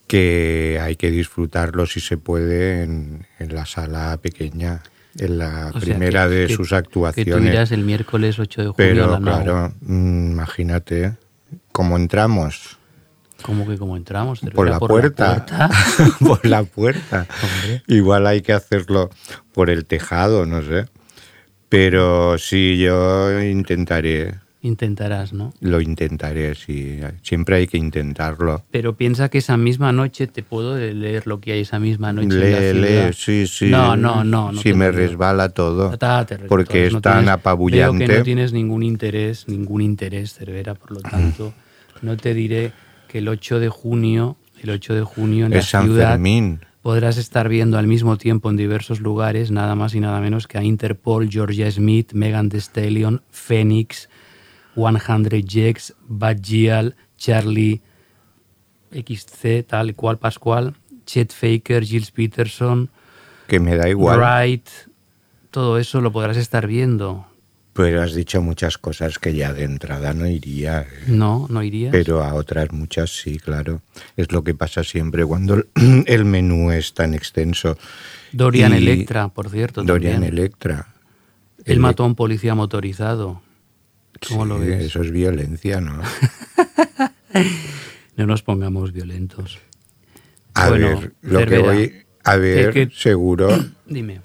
que 0.07 0.79
hay 0.83 0.97
que 0.97 1.11
disfrutarlo 1.11 1.87
si 1.87 2.01
se 2.01 2.17
puede 2.17 2.83
en, 2.83 3.27
en 3.39 3.55
la 3.55 3.67
sala 3.67 4.17
pequeña, 4.23 4.83
en 5.19 5.39
la 5.39 5.73
O 5.75 5.81
primera 5.81 6.25
que- 6.29 6.35
de 6.35 6.47
que- 6.47 6.55
sus 6.55 6.69
Que 6.69 6.83
tú 6.83 7.07
actuaciones. 7.07 7.53
irás 7.53 7.73
el 7.73 7.83
miércoles 7.85 8.39
8 8.39 8.63
de 8.63 8.69
junio 8.69 8.91
a 8.91 8.95
Pero 8.95 9.11
la 9.13 9.19
claro, 9.21 9.73
mm, 9.81 10.31
imagínate 10.33 11.15
cómo 11.73 11.97
entramos. 11.97 12.79
¿Cómo 13.43 13.67
que 13.69 13.77
cómo 13.77 13.97
entramos? 13.97 14.41
Por 14.55 14.69
la 14.71 14.79
puerta. 14.79 15.45
puerta? 15.47 15.71
por 16.21 16.47
la 16.47 16.63
puerta. 16.65 17.27
Igual 17.87 18.27
hay 18.27 18.41
que 18.41 18.53
hacerlo 18.55 19.11
por 19.53 19.69
el 19.71 19.85
tejado, 19.85 20.47
no 20.47 20.63
sé. 20.63 20.87
Pero 21.69 22.39
sí, 22.39 22.79
yo 22.79 23.41
intentaré, 23.43 24.37
Intentarás, 24.67 25.33
¿no? 25.33 25.53
lo 25.61 25.81
intentaré, 25.81 26.55
sí. 26.55 26.99
Siempre 27.23 27.57
hay 27.57 27.67
que 27.67 27.79
intentarlo. 27.79 28.65
Pero 28.71 28.97
piensa 28.97 29.29
que 29.29 29.39
esa 29.39 29.57
misma 29.57 29.93
noche 29.93 30.27
te 30.27 30.43
puedo 30.43 30.77
leer 30.77 31.27
lo 31.27 31.41
que 31.41 31.53
hay 31.53 31.61
esa 31.61 31.79
misma 31.79 32.13
noche. 32.13 32.27
en 32.29 32.53
la 32.53 32.61
Lee, 32.73 32.81
lee, 33.07 33.13
sí, 33.13 33.47
sí. 33.47 33.67
No, 33.71 33.97
no, 33.97 34.25
no. 34.25 34.53
no 34.53 34.61
Si 34.61 34.73
me 34.75 34.91
resbala 34.91 35.51
todo. 35.51 35.97
Date, 35.97 36.39
Porque 36.49 36.87
es 36.87 36.93
no 36.93 37.01
tan 37.01 37.13
tienes- 37.13 37.27
Veo 37.27 37.35
apabullante. 37.35 38.07
que 38.07 38.19
no 38.19 38.25
tienes 38.25 38.53
ningún 38.53 38.83
interés, 38.83 39.47
ningún 39.49 39.83
interés, 39.83 40.35
Cervera, 40.35 40.75
por 40.75 40.91
lo 40.93 41.01
tanto, 41.01 41.53
no 42.03 42.17
te 42.17 42.35
diré 42.35 42.73
que 43.09 43.19
el 43.19 43.29
8 43.29 43.61
de 43.61 43.69
junio, 43.69 44.37
el 44.63 44.71
8 44.71 44.95
de 44.95 45.03
junio 45.03 45.47
en 45.47 45.53
la 45.53 45.59
es 45.59 45.67
San 45.67 45.85
ciudad 45.85 46.11
Fermín. 46.13 46.61
podrás 46.83 47.19
estar 47.19 47.49
viendo 47.49 47.79
al 47.79 47.87
mismo 47.87 48.17
tiempo 48.19 48.51
en 48.51 48.57
diversos 48.57 49.01
lugares, 49.01 49.51
nada 49.51 49.75
más 49.77 49.95
y 49.95 50.01
nada 50.01 50.21
menos 50.21 50.47
que 50.47 50.59
a 50.59 50.65
Interpol, 50.65 51.29
Georgia 51.31 51.71
Smith, 51.71 52.13
Megan 52.15 52.49
Thee 52.49 52.59
Stallion, 52.59 53.23
Phoenix, 53.31 54.09
100 54.77 55.43
Jex, 55.49 55.95
Bad 56.07 56.39
Gial, 56.43 56.95
Charlie 57.17 57.81
XC, 58.93 59.65
tal 59.67 59.95
cual 59.95 60.19
Pascual, 60.19 60.75
Chet 61.07 61.33
Faker, 61.33 61.85
Gilles 61.85 62.11
Peterson, 62.11 62.91
Que 63.49 63.59
me 63.61 63.77
da 63.77 63.89
igual. 63.89 64.19
Wright, 64.19 64.69
todo 65.51 65.79
eso 65.79 66.01
lo 66.01 66.13
podrás 66.13 66.37
estar 66.37 66.67
viendo. 66.67 67.27
Pero 67.73 68.03
has 68.03 68.15
dicho 68.15 68.41
muchas 68.41 68.79
cosas 68.79 69.19
que 69.19 69.35
ya 69.35 69.53
de 69.53 69.65
entrada 69.65 70.15
no 70.15 70.27
iría. 70.27 70.83
¿eh? 70.83 70.87
No, 71.09 71.47
no 71.51 71.63
irías. 71.63 71.93
Pero 71.93 72.25
a 72.25 72.33
otras 72.35 72.73
muchas 72.73 73.11
sí, 73.11 73.39
claro. 73.39 73.83
Es 74.17 74.33
lo 74.33 74.43
que 74.45 74.55
pasa 74.55 74.83
siempre 74.83 75.27
cuando 75.27 75.55
el- 75.55 75.67
el 76.07 76.25
menú 76.25 76.71
es 76.71 76.95
tan 76.95 77.13
extenso. 77.13 77.77
Dorian 78.33 78.73
Y- 78.73 78.77
Electra, 78.79 79.29
por 79.29 79.51
cierto. 79.51 79.83
Dorian 79.85 80.15
también. 80.15 80.33
Electra. 80.33 80.89
Él 81.67 81.77
Elec- 81.79 81.81
mató 81.81 82.05
a 82.05 82.07
un 82.07 82.15
policía 82.15 82.55
motorizado. 82.55 83.43
¿Cómo 84.29 84.43
Sí, 84.45 84.49
lo 84.49 84.59
ves? 84.59 84.85
Eso 84.85 85.03
es 85.03 85.11
violencia, 85.11 85.81
¿no? 85.81 86.01
No 88.17 88.27
nos 88.27 88.43
pongamos 88.43 88.93
violentos. 88.93 89.59
A 90.55 90.69
Bueno, 90.71 90.99
ver, 91.01 91.13
lo 91.21 91.47
que 91.47 91.59
voy 91.59 91.93
a 92.25 92.37
ver, 92.37 92.73
¿qué- 92.73 92.89
qué- 92.89 92.95
seguro, 92.95 93.49
Dime. 93.87 94.23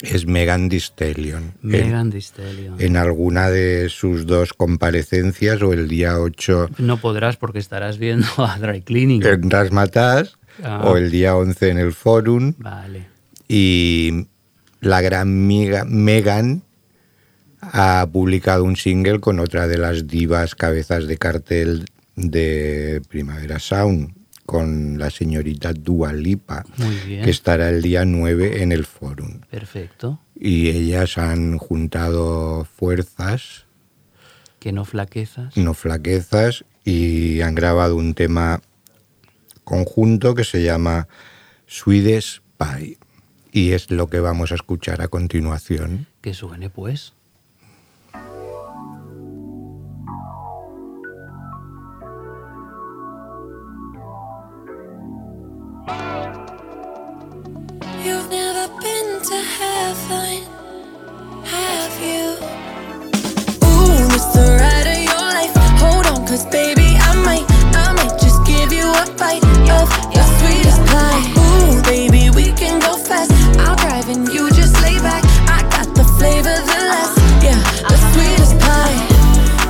es 0.00 0.26
Megan 0.26 0.68
Thee 0.68 0.78
Stallion. 0.78 1.42
En- 1.42 1.68
Megan 1.70 2.10
Thee 2.10 2.20
Stallion. 2.20 2.76
en 2.80 2.96
alguna 2.96 3.50
de 3.50 3.88
sus 3.88 4.26
dos 4.26 4.52
comparecencias 4.52 5.60
o 5.62 5.72
el 5.72 5.88
día 5.88 6.20
8 6.20 6.70
No 6.78 6.98
podrás 6.98 7.36
porque 7.36 7.58
estarás 7.58 7.98
viendo 7.98 8.28
a 8.38 8.56
Dry 8.60 8.82
Cleaning. 8.82 9.24
en 9.26 9.50
Rasmatas 9.50 10.38
Ah. 10.62 10.82
o 10.84 10.96
el 10.96 11.10
día 11.10 11.34
11 11.36 11.70
en 11.70 11.78
el 11.78 11.92
Forum 11.92 12.54
Vale. 12.58 13.06
y 13.48 14.28
la 14.80 15.00
gran 15.00 15.48
miga- 15.48 15.84
Megan 15.84 16.62
ha 17.60 18.06
publicado 18.12 18.64
un 18.64 18.76
single 18.76 19.20
con 19.20 19.40
otra 19.40 19.66
de 19.68 19.78
las 19.78 20.06
divas 20.06 20.54
cabezas 20.54 21.06
de 21.06 21.18
cartel 21.18 21.86
de 22.16 23.02
Primavera 23.08 23.58
Sound 23.58 24.14
con 24.46 24.98
la 24.98 25.10
señorita 25.10 25.72
Dua 25.74 26.12
Lipa 26.12 26.64
Muy 26.78 26.94
bien. 27.06 27.24
que 27.24 27.30
estará 27.30 27.68
el 27.68 27.82
día 27.82 28.04
9 28.04 28.62
en 28.62 28.72
el 28.72 28.84
Forum 28.86 29.40
Perfecto. 29.50 30.20
y 30.34 30.68
ellas 30.70 31.18
han 31.18 31.58
juntado 31.58 32.64
fuerzas 32.64 33.66
Que 34.58 34.72
no 34.72 34.84
flaquezas. 34.84 35.56
no 35.56 35.74
flaquezas 35.74 36.64
y 36.84 37.40
han 37.42 37.54
grabado 37.54 37.96
un 37.96 38.14
tema 38.14 38.62
conjunto 39.64 40.34
que 40.34 40.44
se 40.44 40.62
llama 40.62 41.08
Swedish 41.66 42.40
Pie 42.56 42.96
y 43.52 43.72
es 43.72 43.90
lo 43.90 44.08
que 44.08 44.20
vamos 44.20 44.52
a 44.52 44.54
escuchar 44.54 45.02
a 45.02 45.08
continuación. 45.08 46.06
Que 46.20 46.32
suene, 46.34 46.70
pues. 46.70 47.12
Bite 69.18 69.42
of 69.44 69.88
your 70.14 70.26
sweetest 70.38 70.80
pie. 70.86 71.22
Ooh, 71.36 71.82
baby, 71.82 72.30
we 72.30 72.52
can 72.52 72.78
go 72.80 72.96
fast. 72.96 73.32
I'll 73.58 73.76
drive 73.76 74.08
and 74.08 74.28
you 74.32 74.48
just 74.50 74.80
lay 74.82 74.98
back. 75.00 75.24
I 75.48 75.62
got 75.74 75.92
the 75.94 76.04
flavor, 76.16 76.54
the 76.70 76.78
last, 76.90 77.18
yeah, 77.42 77.58
the 77.90 77.98
sweetest 78.14 78.54
pie. 78.62 78.96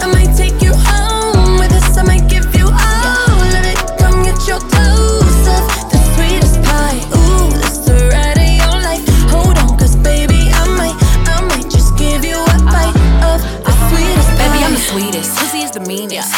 I 0.04 0.06
might 0.12 0.36
take 0.36 0.60
you 0.60 0.72
home 0.74 1.58
with 1.58 1.72
us. 1.72 1.96
I 1.96 2.02
might 2.02 2.28
give 2.28 2.44
you 2.54 2.66
all 2.68 3.40
of 3.58 3.64
it. 3.72 3.78
Come 3.98 4.22
get 4.22 4.38
your 4.46 4.60
dose 4.60 5.44
of 5.56 5.64
the 5.92 5.98
sweetest 6.14 6.60
pie. 6.68 7.00
Ooh, 7.16 7.48
that's 7.56 7.78
the 7.88 7.96
ride 8.12 8.36
of 8.36 8.52
your 8.62 8.76
life. 8.84 9.04
Hold 9.32 9.56
on, 9.58 9.78
cause 9.78 9.96
baby, 9.96 10.52
I 10.52 10.64
might, 10.76 10.96
I 11.24 11.40
might 11.48 11.70
just 11.70 11.96
give 11.96 12.22
you 12.22 12.36
a 12.36 12.56
bite 12.68 12.98
of 13.24 13.40
the 13.64 13.72
sweetest 13.88 14.28
pie. 14.36 14.44
Baby, 14.44 14.64
I'm 14.64 14.74
the 14.74 14.84
sweetest. 14.92 15.38
Pussy 15.38 15.60
is 15.64 15.70
the 15.70 15.80
meanest. 15.80 16.32
Hot 16.34 16.37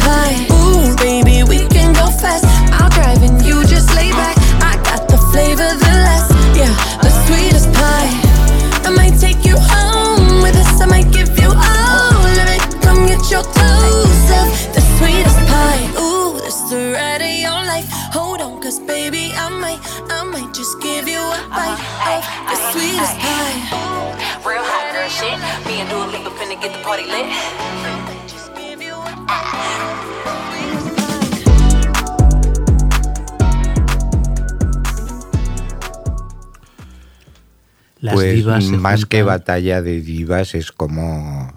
pie. 0.00 0.46
Ooh, 0.52 0.96
baby, 0.96 1.42
we 1.44 1.66
can 1.68 1.92
go 1.92 2.06
fast. 2.10 2.44
I'll 2.72 2.90
drive 2.90 3.22
and 3.22 3.40
you 3.44 3.64
just 3.64 3.88
lay 3.94 4.10
back. 4.10 4.36
I 4.60 4.76
got 4.88 5.08
the 5.08 5.18
flavor, 5.30 5.70
the 5.84 5.92
last, 6.06 6.30
yeah, 6.56 6.72
the 7.04 7.10
sweetest 7.26 7.68
pie. 7.72 8.10
I 8.88 8.90
might 8.90 9.16
take 9.18 9.44
you 9.44 9.56
home 9.56 10.42
with 10.42 10.56
us. 10.56 10.80
I 10.80 10.86
might 10.86 11.10
give 11.12 11.30
you 11.38 11.50
all 11.50 12.24
of 12.42 12.48
it. 12.56 12.62
Come 12.82 13.06
get 13.06 13.22
your 13.30 13.44
dose 13.44 14.28
of 14.40 14.48
the 14.74 14.82
sweetest 14.96 15.40
pie. 15.50 15.84
Ooh, 16.00 16.38
that's 16.40 16.70
the 16.70 16.92
ride 16.96 17.22
of 17.22 17.34
your 17.46 17.60
life. 17.72 17.88
Hold 18.16 18.40
on, 18.40 18.60
cause 18.62 18.80
baby, 18.80 19.32
I 19.34 19.48
might, 19.48 19.80
I 20.10 20.24
might 20.24 20.52
just 20.54 20.80
give 20.80 21.06
you 21.08 21.20
a 21.20 21.40
bite 21.50 21.78
uh-huh. 21.78 22.18
of 22.18 22.22
the 22.50 22.56
sweetest 22.72 23.14
pie. 23.22 23.58
Real 24.44 24.64
hot 24.64 24.86
girl 24.92 25.08
shit. 25.08 25.38
Me 25.66 25.80
and 25.80 25.88
Dua 25.90 26.06
Lipa 26.12 26.30
finna 26.38 26.60
get 26.60 26.72
the 26.72 26.82
party 26.82 27.06
lit. 27.06 27.99
Las 38.00 38.14
pues 38.14 38.34
divas 38.34 38.64
más 38.70 39.04
que 39.04 39.22
batalla 39.22 39.82
de 39.82 40.00
divas 40.00 40.54
es 40.54 40.72
como, 40.72 41.52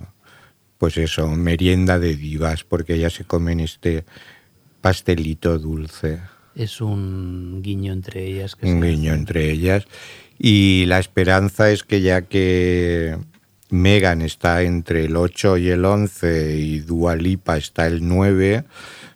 pues 0.77 0.97
eso, 0.97 1.29
merienda 1.29 1.99
de 1.99 2.15
divas, 2.17 2.65
porque 2.65 2.95
ellas 2.95 3.13
se 3.13 3.23
comen 3.23 3.61
este 3.61 4.03
pastelito 4.81 5.57
dulce, 5.57 6.19
Es 6.53 6.81
un 6.81 7.61
guiño 7.63 7.93
entre 7.93 8.25
ellas. 8.25 8.55
Que 8.55 8.65
un 8.65 8.81
guiño 8.81 9.11
hace. 9.11 9.19
entre 9.19 9.51
ellas. 9.51 9.85
Y 10.37 10.85
la 10.87 10.99
esperanza 10.99 11.71
es 11.71 11.83
que 11.83 12.01
ya 12.01 12.23
que 12.23 13.17
Megan 13.73 14.21
está 14.21 14.61
entre 14.61 15.05
el 15.05 15.15
8 15.17 15.57
y 15.57 15.69
el 15.69 15.83
11 15.83 16.57
y 16.57 16.79
Dua 16.81 17.15
Lipa 17.15 17.57
está 17.57 17.87
el 17.87 18.07
9, 18.07 18.63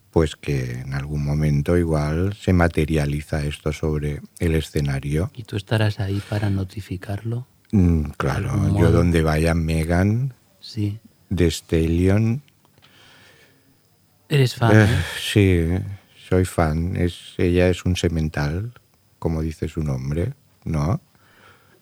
pues 0.10 0.36
que 0.36 0.80
en 0.80 0.94
algún 0.96 1.24
momento 1.24 1.78
igual 1.78 2.34
se 2.34 2.54
materializa 2.54 3.44
esto 3.46 3.72
sobre 3.72 4.22
el 4.40 4.56
escenario. 4.56 5.30
¿Y 5.36 5.44
tú 5.44 5.58
estarás 5.58 6.00
ahí 6.00 6.22
para 6.28 6.50
notificarlo? 6.50 7.46
Mm, 7.72 8.02
claro, 8.18 8.76
yo 8.80 8.92
donde 8.92 9.22
vaya 9.22 9.54
Megan 9.54 10.34
Sí. 10.60 10.98
de 11.30 11.48
Stallion, 11.48 12.42
Eres 14.30 14.56
fan. 14.56 14.76
eh, 14.76 14.84
¿eh? 14.86 15.04
sí, 15.22 15.86
soy 16.28 16.46
fan. 16.46 16.96
Es, 16.96 17.36
ella 17.38 17.70
es 17.70 17.86
un 17.86 17.96
semental, 17.96 18.74
como 19.20 19.42
dice 19.42 19.68
su 19.68 19.84
nombre, 19.84 20.34
¿no? 20.66 21.00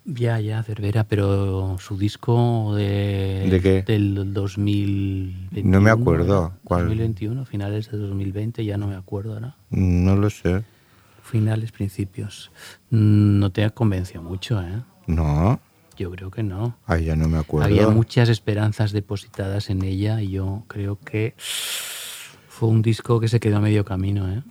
Ya, 0.05 0.39
ya, 0.39 0.61
Cervera, 0.61 1.03
pero 1.05 1.77
su 1.79 1.97
disco 1.97 2.75
de, 2.75 3.47
¿De 3.49 3.59
qué? 3.59 3.81
del 3.81 4.33
2021. 4.33 5.67
No 5.69 5.81
me 5.81 5.89
acuerdo, 5.89 6.53
¿cuál? 6.63 6.81
2021, 6.83 7.43
finales 7.45 7.89
de 7.89 7.97
2020, 7.97 8.63
ya 8.63 8.77
no 8.77 8.87
me 8.87 8.95
acuerdo 8.95 9.33
ahora. 9.33 9.55
No 9.71 10.15
lo 10.15 10.29
sé. 10.29 10.63
Finales, 11.23 11.71
principios. 11.71 12.51
No 12.91 13.51
te 13.51 13.67
convenció 13.71 14.21
mucho, 14.21 14.61
¿eh? 14.61 14.83
No, 15.07 15.59
Yo 15.97 16.11
creo 16.11 16.29
que 16.29 16.43
no. 16.43 16.77
ay, 16.85 17.05
ya 17.05 17.15
no 17.15 17.27
me 17.27 17.39
acuerdo. 17.39 17.65
Había 17.65 17.89
muchas 17.89 18.29
esperanzas 18.29 18.91
depositadas 18.91 19.71
en 19.71 19.83
ella 19.83 20.21
y 20.21 20.29
yo 20.29 20.65
creo 20.67 20.99
que 20.99 21.33
fue 21.37 22.69
un 22.69 22.83
disco 22.83 23.19
que 23.19 23.27
se 23.27 23.39
quedó 23.39 23.57
a 23.57 23.61
medio 23.61 23.83
camino, 23.85 24.31
¿eh? 24.31 24.43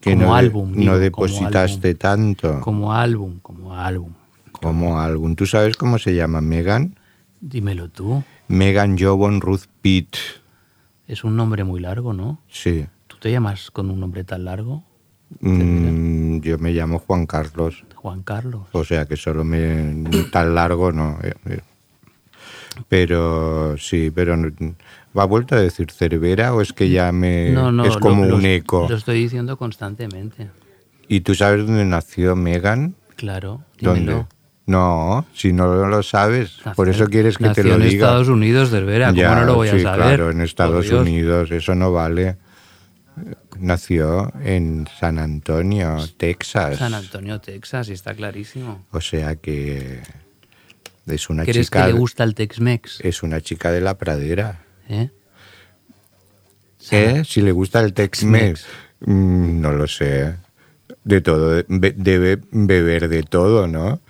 que 0.00 0.14
como 0.14 0.26
no, 0.26 0.34
álbum, 0.34 0.72
no 0.72 0.76
digo, 0.80 0.98
depositaste 0.98 1.94
tanto 1.94 2.60
Como 2.60 2.92
álbum, 2.92 3.38
como 3.40 3.76
álbum. 3.76 4.14
Como 4.62 5.00
álbum. 5.00 5.34
¿Tú 5.34 5.46
sabes 5.46 5.76
cómo 5.76 5.98
se 5.98 6.14
llama 6.14 6.40
Megan? 6.40 6.96
Dímelo 7.40 7.88
tú. 7.88 8.22
Megan 8.48 8.98
Jobon 8.98 9.40
Ruth 9.40 9.64
Pitt. 9.82 10.16
Es 11.06 11.24
un 11.24 11.36
nombre 11.36 11.64
muy 11.64 11.80
largo, 11.80 12.12
¿no? 12.12 12.40
Sí. 12.48 12.86
¿Tú 13.06 13.16
te 13.18 13.30
llamas 13.32 13.70
con 13.70 13.90
un 13.90 13.98
nombre 14.00 14.24
tan 14.24 14.44
largo? 14.44 14.84
Mm, 15.40 16.40
yo 16.40 16.58
me 16.58 16.72
llamo 16.72 16.98
Juan 16.98 17.26
Carlos. 17.26 17.84
Juan 17.94 18.22
Carlos. 18.22 18.66
O 18.72 18.84
sea 18.84 19.06
que 19.06 19.16
solo 19.16 19.44
me 19.44 20.04
tan 20.32 20.54
largo 20.54 20.92
no. 20.92 21.18
eh, 21.22 21.34
eh. 21.46 21.60
Pero 22.88 23.76
sí, 23.78 24.10
pero 24.14 24.36
¿va 25.16 25.24
vuelto 25.24 25.54
a 25.54 25.60
decir 25.60 25.90
Cervera 25.90 26.54
o 26.54 26.60
es 26.60 26.72
que 26.72 26.88
ya 26.90 27.12
me 27.12 27.50
No, 27.50 27.70
no, 27.72 27.84
es 27.84 27.96
como 27.96 28.24
lo- 28.24 28.36
un 28.36 28.44
eco? 28.46 28.86
Lo 28.88 28.96
estoy 28.96 29.20
diciendo 29.22 29.56
constantemente. 29.56 30.50
¿Y 31.08 31.20
tú 31.20 31.34
sabes 31.34 31.66
dónde 31.66 31.84
nació 31.84 32.36
Megan? 32.36 32.94
Claro, 33.16 33.62
¿Dónde? 33.80 34.24
No, 34.70 35.26
si 35.34 35.52
no 35.52 35.86
lo 35.88 36.02
sabes, 36.04 36.58
por 36.76 36.88
eso 36.88 37.06
quieres 37.06 37.38
que 37.38 37.48
te 37.50 37.64
lo 37.64 37.74
en 37.74 37.82
diga. 37.82 38.06
Estados 38.06 38.28
Unidos, 38.28 38.70
de 38.70 38.80
Vera, 38.82 39.08
¿cómo 39.08 39.20
Ya, 39.20 39.34
no 39.34 39.44
lo 39.44 39.54
voy 39.56 39.68
a 39.68 39.72
sí, 39.72 39.80
saber? 39.80 39.98
Claro, 40.00 40.30
en 40.30 40.40
Estados. 40.42 40.90
Unidos, 40.92 41.50
eso 41.50 41.74
no 41.74 41.92
vale. 41.92 42.36
Nació 43.58 44.32
en 44.44 44.86
San 44.98 45.18
Antonio, 45.18 45.96
Texas. 46.16 46.78
San 46.78 46.94
Antonio, 46.94 47.40
Texas, 47.40 47.88
y 47.88 47.92
está 47.94 48.14
clarísimo. 48.14 48.86
O 48.92 49.00
sea 49.00 49.34
que 49.36 50.00
es 51.06 51.28
una 51.28 51.42
¿Crees 51.44 51.66
chica. 51.66 51.86
que 51.86 51.92
le 51.92 51.98
gusta 51.98 52.22
el 52.24 52.34
Tex-Mex? 52.36 53.00
Es 53.00 53.22
una 53.24 53.40
chica 53.40 53.72
de 53.72 53.80
la 53.80 53.98
pradera. 53.98 54.60
¿Eh? 54.88 55.10
¿Eh? 56.92 57.22
Si 57.26 57.42
le 57.42 57.52
gusta 57.52 57.80
el 57.80 57.92
Tex-Mex. 57.92 58.64
Mm, 59.00 59.60
no 59.60 59.72
lo 59.72 59.86
sé. 59.88 60.36
De 61.04 61.20
todo. 61.20 61.62
be- 61.68 61.94
debe 61.96 62.38
beber 62.52 63.08
de 63.08 63.22
todo, 63.24 63.66
¿no? 63.66 64.00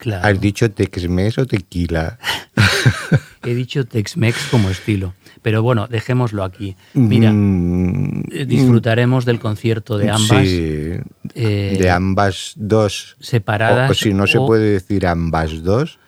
Claro. 0.00 0.26
¿Has 0.26 0.40
dicho 0.40 0.70
Tex-Mex 0.70 1.38
o 1.38 1.46
tequila? 1.46 2.18
He 3.44 3.54
dicho 3.54 3.84
Tex-Mex 3.84 4.48
como 4.50 4.70
estilo. 4.70 5.12
Pero 5.42 5.62
bueno, 5.62 5.86
dejémoslo 5.88 6.42
aquí. 6.42 6.74
Mira, 6.94 7.30
Mm, 7.32 8.22
eh, 8.32 8.44
disfrutaremos 8.46 9.24
del 9.26 9.38
concierto 9.38 9.96
de 9.98 10.10
ambas 10.10 10.46
Sí, 10.48 10.92
eh, 11.34 11.76
de 11.80 11.90
ambas 11.90 12.52
dos. 12.56 13.16
separadas. 13.20 13.88
O, 13.88 13.92
o 13.92 13.94
si 13.94 14.12
no 14.14 14.26
se 14.26 14.38
puede 14.38 14.70
decir 14.72 15.06
ambas 15.06 15.62
dos. 15.62 15.98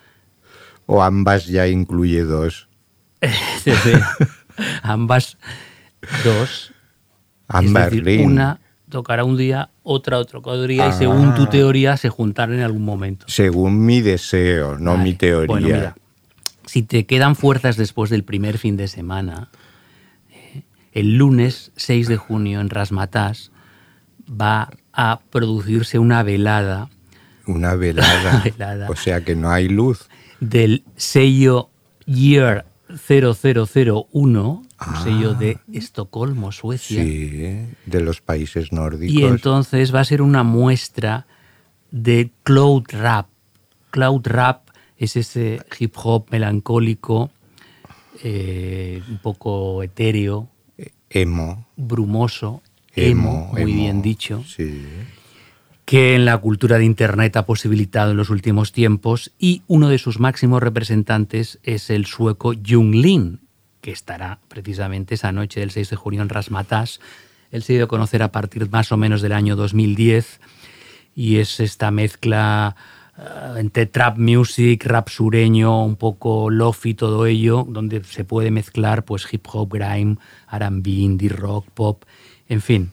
O 0.86 1.02
ambas 1.02 1.46
ya 1.46 1.68
incluye 1.68 2.24
dos. 2.24 2.68
ambas 4.82 5.36
dos. 6.24 6.72
Ambas 7.48 7.84
es 7.84 7.90
decir, 7.90 8.04
Lynn. 8.06 8.32
una 8.32 8.60
tocará 8.88 9.24
un 9.24 9.36
día, 9.36 9.70
otra 9.82 10.18
día, 10.66 10.86
y 10.86 10.90
Ah. 10.90 10.92
según 10.92 11.34
tu 11.34 11.46
teoría 11.46 11.96
se 11.96 12.08
juntarán 12.08 12.56
en 12.56 12.62
algún 12.62 12.84
momento. 12.84 13.26
Según 13.28 13.84
mi 13.84 14.00
deseo, 14.00 14.78
no 14.78 14.92
Vale. 14.92 15.02
mi 15.04 15.14
teoría. 15.14 15.46
Bueno, 15.46 15.66
mira, 15.66 15.96
si 16.66 16.82
te 16.82 17.04
quedan 17.06 17.34
fuerzas 17.36 17.76
después 17.76 18.10
del 18.10 18.24
primer 18.24 18.58
fin 18.58 18.76
de 18.76 18.88
semana, 18.88 19.50
eh, 20.30 20.62
el 20.92 21.16
lunes 21.16 21.72
6 21.76 22.08
de 22.08 22.16
junio 22.16 22.60
en 22.60 22.70
Rasmatas 22.70 23.50
va 24.28 24.70
a 24.92 25.20
producirse 25.30 25.98
una 25.98 26.22
velada 26.22 26.88
Una 27.46 27.74
velada. 27.74 28.42
Velada. 28.44 28.88
O 28.88 28.94
sea 28.96 29.22
que 29.24 29.34
no 29.34 29.50
hay 29.50 29.68
luz. 29.68 30.08
del 30.40 30.84
sello 30.96 31.70
Year 32.06 32.66
0001, 32.96 34.62
un 34.86 35.02
sello 35.02 35.34
de 35.34 35.58
Estocolmo, 35.72 36.52
Suecia. 36.52 37.02
Ah. 37.02 37.04
Sí, 37.04 37.66
de 37.86 38.00
los 38.00 38.20
países 38.20 38.72
nórdicos. 38.72 39.14
Y 39.16 39.24
entonces 39.24 39.94
va 39.94 40.00
a 40.00 40.04
ser 40.04 40.22
una 40.22 40.42
muestra 40.42 41.26
de 41.90 42.30
cloud 42.42 42.84
rap. 42.88 43.26
Cloud 43.90 44.26
rap 44.26 44.68
es 44.98 45.16
ese 45.16 45.60
hip 45.78 45.94
hop 46.02 46.26
melancólico, 46.30 47.30
eh, 48.22 49.02
un 49.08 49.18
poco 49.18 49.82
etéreo, 49.82 50.48
Emo. 51.10 51.66
brumoso, 51.76 52.62
emo, 52.94 53.48
muy 53.52 53.62
emo. 53.62 53.72
bien 53.74 54.02
dicho, 54.02 54.44
Sí. 54.46 54.82
que 55.84 56.14
en 56.14 56.24
la 56.24 56.38
cultura 56.38 56.78
de 56.78 56.84
Internet 56.84 57.36
ha 57.36 57.44
posibilitado 57.44 58.12
en 58.12 58.16
los 58.16 58.30
últimos 58.30 58.72
tiempos 58.72 59.32
y 59.38 59.62
uno 59.66 59.88
de 59.88 59.98
sus 59.98 60.20
máximos 60.20 60.62
representantes 60.62 61.58
es 61.64 61.90
el 61.90 62.06
sueco 62.06 62.54
Jung 62.66 62.94
Lin, 62.94 63.40
que 63.82 63.90
estará 63.90 64.38
precisamente 64.48 65.16
esa 65.16 65.32
noche 65.32 65.60
del 65.60 65.72
6 65.72 65.90
de 65.90 65.96
junio 65.96 66.22
en 66.22 66.30
Rasmatas. 66.30 67.00
Él 67.50 67.62
se 67.62 67.74
dio 67.74 67.84
a 67.84 67.88
conocer 67.88 68.22
a 68.22 68.32
partir 68.32 68.70
más 68.70 68.92
o 68.92 68.96
menos 68.96 69.20
del 69.20 69.32
año 69.32 69.56
2010 69.56 70.40
y 71.14 71.36
es 71.36 71.60
esta 71.60 71.90
mezcla 71.90 72.76
eh, 73.18 73.54
entre 73.58 73.86
trap 73.86 74.16
music, 74.16 74.86
rap 74.86 75.08
sureño, 75.08 75.84
un 75.84 75.96
poco 75.96 76.48
lofi, 76.48 76.94
todo 76.94 77.26
ello, 77.26 77.66
donde 77.68 78.02
se 78.04 78.24
puede 78.24 78.50
mezclar 78.50 79.04
pues 79.04 79.26
hip 79.30 79.46
hop, 79.52 79.74
grime, 79.74 80.16
R&B, 80.50 80.90
indie 80.90 81.28
rock, 81.28 81.66
pop, 81.74 82.04
en 82.48 82.62
fin. 82.62 82.90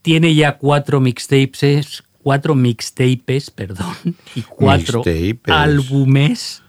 Tiene 0.00 0.34
ya 0.34 0.58
cuatro 0.58 0.98
mixtapes, 1.00 2.02
cuatro 2.22 2.56
mixtapes, 2.56 3.50
perdón, 3.50 3.94
y 4.34 4.42
cuatro 4.42 5.04
álbumes. 5.44 6.62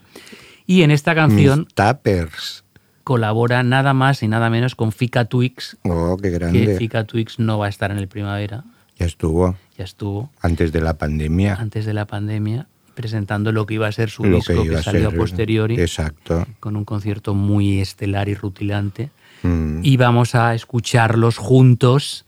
Y 0.66 0.82
en 0.82 0.90
esta 0.92 1.14
canción 1.14 1.60
Mis 1.60 1.74
tappers. 1.74 2.63
Colabora 3.04 3.62
nada 3.62 3.92
más 3.94 4.22
y 4.22 4.28
nada 4.28 4.50
menos 4.50 4.74
con 4.74 4.90
Fika 4.90 5.26
Twix, 5.26 5.76
Oh, 5.84 6.16
qué 6.16 6.30
que 6.30 6.30
grande. 6.38 6.76
Fika 6.78 7.04
Twix 7.04 7.38
no 7.38 7.58
va 7.58 7.66
a 7.66 7.68
estar 7.68 7.90
en 7.90 7.98
el 7.98 8.08
primavera, 8.08 8.64
Ya 8.98 9.06
estuvo. 9.06 9.56
ya 9.78 9.84
estuvo 9.84 10.30
Antes 10.40 10.72
de 10.72 10.80
la 10.80 10.94
pandemia. 10.94 11.54
antes 11.54 11.84
de 11.86 11.92
la 11.94 12.06
pandemia, 12.06 12.66
presentando 12.94 13.52
lo 13.52 13.66
que 13.66 13.74
iba 13.74 13.86
a 13.86 13.92
ser 13.92 14.08
su 14.10 14.24
lo 14.24 14.36
disco 14.36 14.62
que, 14.64 14.82
salió 14.82 15.08
a 15.08 15.12
posteriori, 15.12 15.78
Exacto. 15.80 16.46
con 16.60 16.76
un 16.76 16.84
concierto 16.84 17.34
muy 17.34 17.80
estelar 17.80 18.28
y 18.28 18.34
rutilante. 18.34 19.10
Mm. 19.42 19.80
Y 19.82 19.96
vamos 19.98 20.34
a 20.34 20.54
escucharlos 20.54 21.36
juntos 21.36 22.24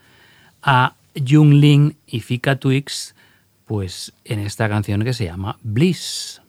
a 0.63 0.95
Jung 1.17 1.55
Lin 1.55 1.97
y 2.07 2.21
Fika 2.21 2.57
Twix, 2.57 3.15
pues 3.65 4.13
en 4.25 4.41
esta 4.41 4.69
canción 4.69 5.03
que 5.05 5.15
se 5.15 5.25
llama 5.25 5.57
Bliss. 5.63 6.43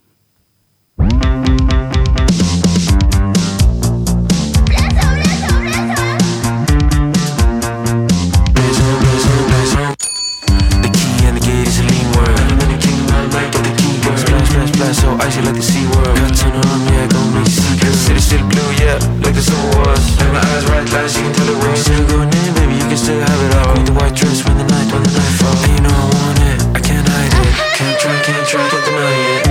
Splash, 14.93 15.19
so 15.19 15.25
icy 15.25 15.41
like 15.41 15.55
the 15.55 15.61
sea 15.61 15.85
world. 15.91 16.15
On 16.17 16.51
her 16.51 16.63
arm, 16.71 16.81
yeah, 16.87 17.07
make 17.33 17.47
you 17.47 17.51
see. 17.51 17.77
City 18.07 18.19
still 18.19 18.43
blue, 18.47 18.71
yeah, 18.79 18.99
like 19.23 19.35
the 19.35 19.41
summer 19.41 19.83
was. 19.83 19.99
Like 20.19 20.31
my 20.31 20.39
eyes 20.39 20.65
right, 20.71 20.87
last 20.93 21.17
you 21.17 21.23
can 21.23 21.33
tell 21.33 21.49
it 21.49 21.57
was. 21.59 21.79
Still 21.83 22.05
going 22.07 22.29
in, 22.31 22.53
baby, 22.55 22.75
you 22.75 22.87
can 22.87 22.97
still 22.97 23.19
have 23.19 23.41
it 23.43 23.51
all. 23.57 23.73
Queen 23.73 23.85
the 23.85 23.93
white 23.93 24.15
dress 24.15 24.43
when 24.45 24.57
the 24.57 24.63
night, 24.63 24.87
when 24.91 25.03
the 25.03 25.11
night 25.11 25.33
falls. 25.39 25.63
And 25.63 25.73
you 25.75 25.81
know 25.83 25.91
I 25.91 26.05
want 26.15 26.39
it, 26.39 26.59
I 26.77 26.79
can't 26.79 27.07
hide 27.07 27.33
it. 27.35 27.53
Can't 27.75 27.97
try, 27.99 28.15
can't 28.23 28.47
try, 28.47 28.63
can't 28.69 28.85
deny 28.85 29.15
it. 29.33 29.43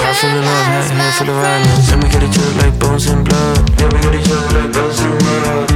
Heart 0.00 0.16
full 0.16 0.32
of 0.32 0.44
love, 0.44 0.66
head, 0.66 1.12
head 1.12 1.28
of 1.28 1.36
violence. 1.36 1.92
And 1.92 1.98
we 2.02 2.08
get 2.08 2.22
each 2.22 2.38
other 2.38 2.54
like 2.62 2.74
bones 2.80 3.06
and 3.06 3.24
blood. 3.24 3.60
Yeah, 3.78 3.88
we 3.92 3.98
get 4.00 4.14
each 4.16 4.30
other 4.32 4.48
like 4.56 4.70
bones 4.72 4.98
and 5.00 5.14
blood. 5.20 5.68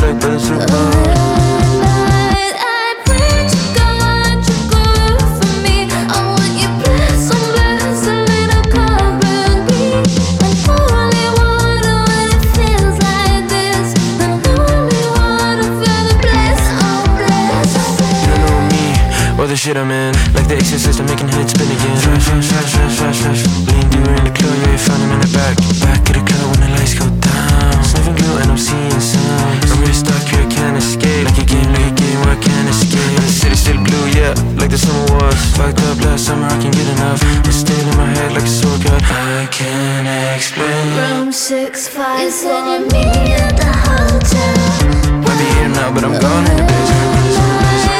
Like 0.00 0.16
bones 0.20 0.46
and 0.48 0.62
blood. 0.68 1.69
shit 19.60 19.76
I'm 19.76 19.92
in. 19.92 20.16
Like 20.32 20.48
the 20.48 20.56
exorcist, 20.56 21.04
I'm 21.04 21.04
making 21.04 21.28
heads 21.28 21.52
spin 21.52 21.68
again. 21.68 21.96
Flash, 22.00 22.24
flash, 22.24 22.48
flash, 22.48 22.96
flash, 22.96 22.96
flash, 22.96 23.18
flash 23.20 23.40
Lean 23.68 23.86
doer 23.92 24.16
in 24.16 24.24
the 24.24 24.32
club, 24.32 24.56
you 24.56 24.72
ain't 24.72 24.80
found 24.80 25.04
him 25.04 25.12
in 25.12 25.20
the 25.20 25.28
back. 25.36 25.60
Back 25.84 26.00
of 26.08 26.16
the 26.16 26.24
club 26.24 26.46
when 26.48 26.60
the 26.64 26.70
lights 26.80 26.96
go 26.96 27.04
down. 27.20 27.84
Sniffing 27.84 28.16
glue 28.16 28.40
and 28.40 28.48
I'm 28.48 28.56
seeing 28.56 28.88
signs 29.04 29.68
I'm 29.68 29.84
really 29.84 29.92
stuck 29.92 30.24
here, 30.32 30.40
I 30.40 30.48
can't 30.48 30.80
escape. 30.80 31.28
Like 31.28 31.44
a 31.44 31.44
game, 31.44 31.68
like 31.76 31.92
a 31.92 31.94
game 32.00 32.18
where 32.24 32.32
I 32.32 32.40
can't 32.40 32.72
escape? 32.72 33.04
And 33.04 33.26
the 33.28 33.36
city's 33.36 33.60
still 33.60 33.80
blue, 33.84 34.06
yeah, 34.16 34.32
like 34.56 34.72
the 34.72 34.80
summer 34.80 35.04
was. 35.20 35.36
Fucked 35.52 35.84
up 35.92 36.00
last 36.08 36.24
summer, 36.24 36.48
I 36.48 36.56
can't 36.56 36.72
get 36.72 36.88
enough. 36.96 37.20
It's 37.44 37.60
still 37.60 37.84
in 37.84 37.96
my 38.00 38.08
head 38.16 38.32
like 38.32 38.48
a 38.48 38.54
sore 38.64 38.80
cut. 38.80 38.96
I 39.04 39.44
can't 39.52 40.08
explain. 40.40 40.88
Room 40.96 41.36
651 41.36 42.24
You 42.24 42.30
said 42.32 42.64
you 42.64 42.80
me 42.96 43.04
at 43.36 43.60
the 43.60 43.68
hotel? 43.68 45.20
Might 45.20 45.36
be 45.36 45.46
here 45.60 45.68
now, 45.68 45.92
but 45.92 46.08
I'm 46.08 46.16
gone 46.16 46.48
in 46.48 46.56
a 46.56 46.64
bit. 46.64 46.80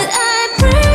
I 0.09 0.49
pray 0.57 0.90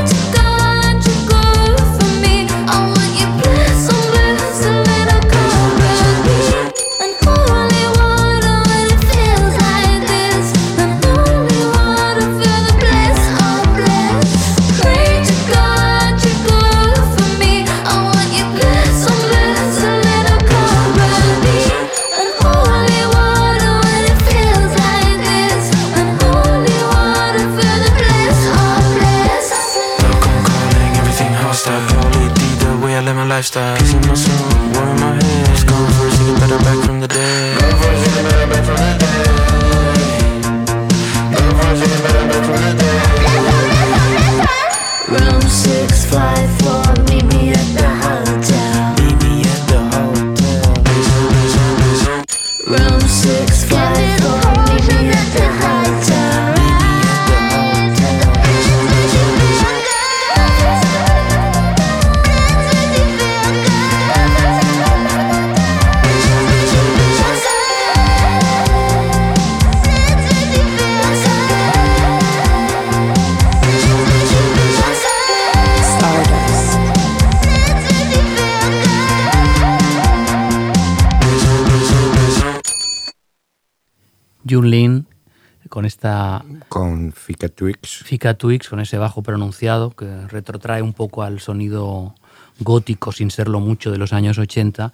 Fika 88.06 88.36
Twix, 88.36 88.70
con 88.70 88.80
ese 88.80 89.00
bajo 89.00 89.24
pronunciado 89.24 89.90
que 89.90 90.06
retrotrae 90.28 90.84
un 90.84 90.94
poco 90.94 91.24
al 91.24 91.40
sonido 91.40 92.14
gótico, 92.60 93.12
sin 93.12 93.32
serlo 93.32 93.60
mucho, 93.60 93.92
de 93.92 93.98
los 93.98 94.14
años 94.14 94.38
80, 94.38 94.94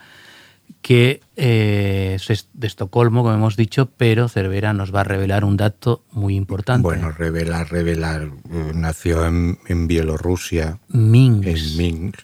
que 0.81 1.19
eh, 1.35 2.17
es 2.29 2.47
de 2.53 2.67
Estocolmo, 2.67 3.23
como 3.23 3.35
hemos 3.35 3.57
dicho, 3.57 3.89
pero 3.97 4.29
Cervera 4.29 4.71
nos 4.71 4.95
va 4.95 5.01
a 5.01 5.03
revelar 5.03 5.43
un 5.43 5.57
dato 5.57 6.05
muy 6.13 6.37
importante. 6.37 6.83
Bueno, 6.83 7.11
revelar, 7.11 7.69
revelar. 7.69 8.29
eh, 8.49 8.71
Nació 8.73 9.25
en, 9.25 9.59
en 9.67 9.87
Bielorrusia, 9.87 10.79
Minsk. 10.87 11.47
en 11.47 11.77
Minsk, 11.77 12.19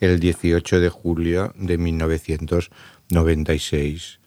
el 0.00 0.18
18 0.18 0.80
de 0.80 0.88
julio 0.88 1.52
de 1.58 1.76
1996. 1.76 4.18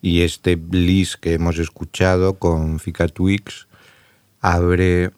Y 0.00 0.22
este 0.22 0.56
Bliss 0.56 1.16
que 1.16 1.34
hemos 1.34 1.60
escuchado 1.60 2.34
con 2.34 2.80
Fika 2.80 3.06
Twix 3.06 3.68
abre 4.40 5.12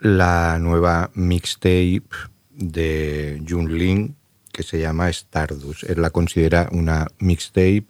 la 0.00 0.58
nueva 0.58 1.10
mixtape 1.14 2.08
de 2.50 3.42
Jun 3.48 3.76
Lin 3.76 4.16
que 4.52 4.62
se 4.62 4.80
llama 4.80 5.08
Stardust. 5.10 5.84
Él 5.84 6.02
la 6.02 6.10
considera 6.10 6.68
una 6.72 7.06
mixtape 7.18 7.86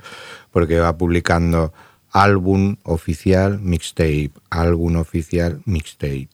porque 0.51 0.79
va 0.79 0.97
publicando 0.97 1.73
álbum 2.13 2.77
oficial, 2.83 3.61
mixtape, 3.61 4.33
álbum 4.51 4.97
oficial, 4.97 5.63
mixtape, 5.65 6.29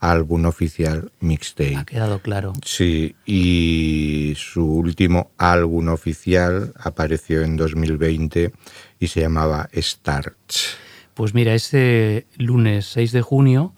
álbum 0.00 0.46
oficial, 0.46 1.12
mixtape. 1.20 1.76
Ha 1.76 1.84
quedado 1.84 2.20
claro. 2.20 2.52
Sí, 2.64 3.14
y 3.26 4.34
su 4.36 4.64
último 4.64 5.30
álbum 5.36 5.88
oficial 5.88 6.72
apareció 6.76 7.42
en 7.42 7.56
2020 7.56 8.52
y 8.98 9.06
se 9.06 9.20
llamaba 9.20 9.68
Starts. 9.74 10.76
Pues 11.14 11.34
mira, 11.34 11.54
ese 11.54 12.26
lunes 12.36 12.86
6 12.86 13.12
de 13.12 13.22
junio 13.22 13.74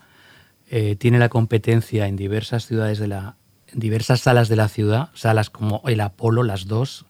eh, 0.70 0.94
tiene 0.96 1.18
la 1.18 1.28
competencia 1.28 2.06
en 2.06 2.14
diversas 2.14 2.66
ciudades 2.66 3.00
de 3.00 3.08
la, 3.08 3.36
diversas 3.72 4.20
salas 4.20 4.48
de 4.48 4.56
la 4.56 4.68
ciudad, 4.68 5.10
salas 5.14 5.50
como 5.50 5.82
el 5.86 6.00
Apolo, 6.00 6.44
las 6.44 6.66
dos, 6.66 7.06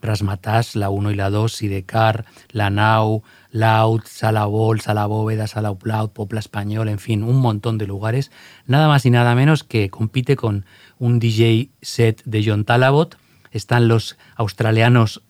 Rasmatas, 0.00 0.76
la 0.76 0.90
1 0.90 1.10
y 1.10 1.14
la 1.14 1.30
2, 1.30 1.52
Sidecar, 1.52 2.26
la 2.50 2.70
Nau, 2.70 3.22
Laut, 3.50 4.04
Sala 4.06 4.44
Bol, 4.44 4.80
Sala 4.80 5.06
Bóveda, 5.06 5.46
Sala 5.46 5.70
Uploud, 5.70 6.10
Popla 6.10 6.38
Español, 6.38 6.88
en 6.88 6.98
fin, 6.98 7.22
un 7.22 7.40
montón 7.40 7.78
de 7.78 7.86
lugares. 7.86 8.30
Nada 8.66 8.88
más 8.88 9.06
y 9.06 9.10
nada 9.10 9.34
menos 9.34 9.64
que 9.64 9.90
compite 9.90 10.36
con 10.36 10.66
un 10.98 11.18
DJ 11.18 11.70
set 11.82 12.22
de 12.24 12.44
John 12.44 12.64
Talabot. 12.64 13.16
Están 13.50 13.88
los 13.88 14.18
australianos 14.36 15.22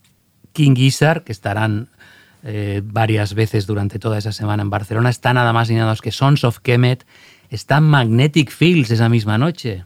King 0.53 0.75
Gizzard, 0.75 1.23
que 1.23 1.33
estarán 1.33 1.91
eh, 2.45 2.83
varias 2.85 3.35
veces 3.35 3.67
durante 3.67 3.99
toda 3.99 4.19
esa 4.19 4.33
semana 4.33 4.63
en 4.63 4.71
Barcelona. 4.71 5.11
Está 5.11 5.33
nada 5.33 5.53
más 5.53 5.71
y 5.71 5.75
nada 5.75 5.87
menos 5.87 6.03
que 6.03 6.13
Sons 6.13 6.45
of 6.45 6.61
Kemet. 6.61 7.07
Está 7.51 7.81
Magnetic 7.81 8.51
Fields 8.51 8.91
esa 8.91 9.09
misma 9.09 9.39
noche. 9.39 9.85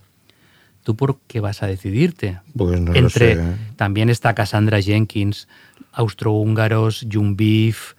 ¿Tú 0.83 0.97
por 0.97 1.19
qué 1.29 1.39
vas 1.41 1.63
a 1.63 1.67
decidirte? 1.69 2.41
Pues 2.57 2.81
no 2.81 2.93
lo 2.93 2.99
Entre, 2.99 3.37
sé. 3.37 3.43
También 3.77 4.11
está 4.11 4.35
Cassandra 4.35 4.81
Jenkins, 4.81 5.47
austrohúngaros, 5.93 7.07
Jumbif. 7.11 7.93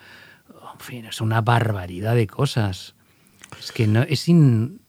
En 0.73 0.80
fin, 0.80 1.06
es 1.06 1.21
una 1.21 1.39
barbaridad 1.41 2.15
de 2.15 2.28
cosas. 2.28 2.93
Es 3.58 3.71
que 3.71 3.88
no, 3.88 4.02
es 4.04 4.28
in- 4.28 4.80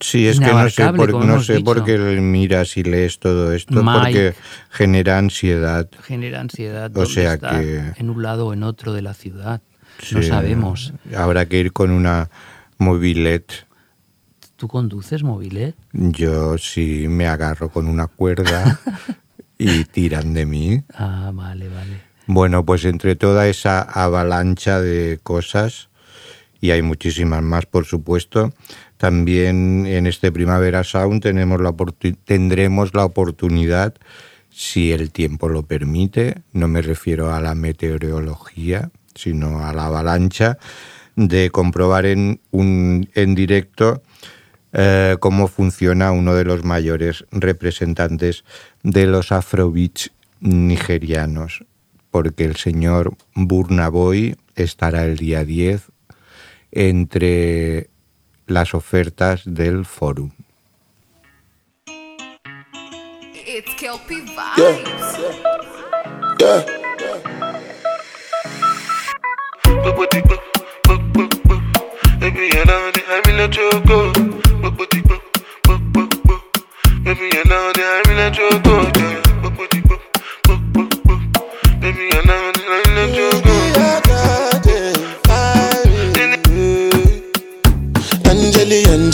Sí, 0.00 0.26
es 0.26 0.40
que 0.40 0.46
no 0.46 0.70
sé, 0.70 0.90
por, 0.94 1.12
no 1.26 1.42
sé 1.42 1.60
por 1.60 1.84
qué 1.84 1.98
miras 1.98 2.78
y 2.78 2.82
lees 2.82 3.18
todo 3.18 3.52
esto, 3.52 3.82
Mike. 3.82 3.98
porque 4.00 4.34
genera 4.70 5.18
ansiedad. 5.18 5.86
genera 6.02 6.40
ansiedad. 6.40 6.86
O 6.86 7.00
¿Dónde 7.00 7.10
sea 7.12 7.34
está? 7.34 7.60
que- 7.60 7.92
En 7.98 8.08
un 8.08 8.22
lado 8.22 8.46
o 8.46 8.52
en 8.54 8.62
otro 8.62 8.94
de 8.94 9.02
la 9.02 9.12
ciudad. 9.12 9.60
No 10.12 10.22
sabemos. 10.22 10.94
Habrá 11.14 11.44
que 11.44 11.60
ir 11.60 11.72
con 11.74 11.90
una 11.90 12.30
mobilet. 12.78 13.65
¿Tú 14.56 14.68
conduces 14.68 15.22
mobilet? 15.22 15.74
Yo 15.92 16.56
sí 16.56 17.06
me 17.08 17.26
agarro 17.26 17.68
con 17.68 17.86
una 17.88 18.06
cuerda 18.06 18.80
y 19.58 19.84
tiran 19.84 20.32
de 20.32 20.46
mí. 20.46 20.82
Ah, 20.94 21.30
vale, 21.34 21.68
vale. 21.68 22.00
Bueno, 22.26 22.64
pues 22.64 22.84
entre 22.86 23.16
toda 23.16 23.48
esa 23.48 23.82
avalancha 23.82 24.80
de 24.80 25.20
cosas, 25.22 25.88
y 26.60 26.70
hay 26.70 26.80
muchísimas 26.82 27.42
más, 27.42 27.66
por 27.66 27.84
supuesto, 27.84 28.52
también 28.96 29.84
en 29.86 30.06
este 30.06 30.32
Primavera 30.32 30.82
Sound 30.84 31.22
tenemos 31.22 31.60
la 31.60 31.70
oportu- 31.70 32.16
tendremos 32.24 32.94
la 32.94 33.04
oportunidad, 33.04 33.94
si 34.50 34.90
el 34.90 35.10
tiempo 35.12 35.50
lo 35.50 35.64
permite, 35.64 36.42
no 36.54 36.66
me 36.66 36.80
refiero 36.80 37.32
a 37.34 37.40
la 37.42 37.54
meteorología, 37.54 38.90
sino 39.14 39.64
a 39.66 39.72
la 39.74 39.86
avalancha, 39.86 40.56
de 41.14 41.50
comprobar 41.50 42.06
en, 42.06 42.40
un, 42.50 43.08
en 43.14 43.34
directo 43.34 44.02
eh, 44.78 45.16
cómo 45.20 45.48
funciona 45.48 46.12
uno 46.12 46.34
de 46.34 46.44
los 46.44 46.62
mayores 46.62 47.24
representantes 47.30 48.44
de 48.82 49.06
los 49.06 49.32
afrobeats 49.32 50.10
nigerianos, 50.40 51.64
porque 52.10 52.44
el 52.44 52.56
señor 52.56 53.16
Burna 53.34 53.88
Boy 53.88 54.36
estará 54.54 55.06
el 55.06 55.16
día 55.16 55.46
10 55.46 55.80
entre 56.72 57.88
las 58.46 58.74
ofertas 58.74 59.44
del 59.46 59.86
Fórum. 59.86 60.30
It's 63.46 63.74
Kelpie 63.78 64.26
Yeah. 64.58 64.72
Vibes. 64.72 65.16
Yeah. 66.38 66.86
Baby, 72.26 72.50
I 72.58 72.64
know 72.64 72.90
the 72.90 73.02
I 73.06 73.22
will 73.24 73.36
let 73.36 73.56
you 73.56 73.70
go. 73.86 74.12
Book, 74.60 74.76
book, 74.76 74.90
book, 75.06 75.22
book, 75.62 75.80
book, 75.92 76.24
book. 76.24 76.42
Baby, 77.04 77.30
I 77.38 77.44
know 77.46 77.70
the 77.70 77.82
I 77.86 78.02
will 78.04 78.16
let 78.16 78.36
you 78.36 78.50
go. 78.64 78.96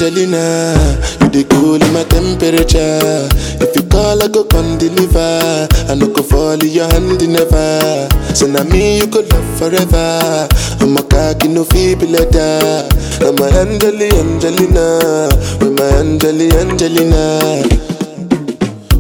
Angelina, 0.03 0.75
you 1.21 1.29
the 1.29 1.45
cool 1.51 1.77
in 1.83 1.93
my 1.93 2.03
temperature. 2.05 3.29
If 3.63 3.77
you 3.77 3.83
call, 3.89 4.21
I 4.23 4.27
go 4.29 4.43
come 4.45 4.77
deliver. 4.77 5.69
I 5.89 5.95
no 5.95 6.09
go 6.09 6.23
fall 6.23 6.61
in 6.61 6.69
your 6.69 6.87
hand 6.89 7.23
never. 7.31 8.09
So 8.35 8.47
now 8.47 8.65
me 8.65 8.99
you 8.99 9.07
could 9.07 9.31
love 9.33 9.59
forever. 9.59 10.49
I'm 10.81 10.97
a 10.97 11.03
cocky 11.05 11.49
no 11.49 11.65
feeble 11.65 12.09
letter. 12.09 12.89
I'm 13.23 13.39
a 13.39 13.47
Angeli, 13.63 14.11
Angelina, 14.19 15.31
with 15.63 15.79
my 15.79 15.87
Angeli, 16.03 16.51
Angelina. 16.59 17.63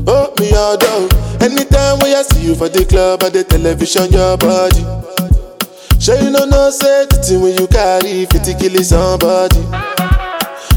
Oh, 0.07 0.33
me 0.39 0.53
all 0.55 0.77
down. 0.77 1.09
Anytime 1.43 1.99
when 1.99 2.15
I 2.15 2.23
see 2.23 2.47
you 2.47 2.55
for 2.55 2.69
the 2.69 2.85
club 2.85 3.23
or 3.25 3.31
the 3.31 3.43
television, 3.43 4.13
your 4.13 4.37
body. 4.39 4.83
Sure 5.99 6.17
you 6.23 6.31
know 6.31 6.45
no 6.45 6.71
say 6.71 7.07
the 7.07 7.17
thing 7.17 7.41
when 7.41 7.57
you 7.59 7.67
carry 7.67 8.27
50 8.27 8.55
kill 8.55 8.83
somebody. 8.83 9.92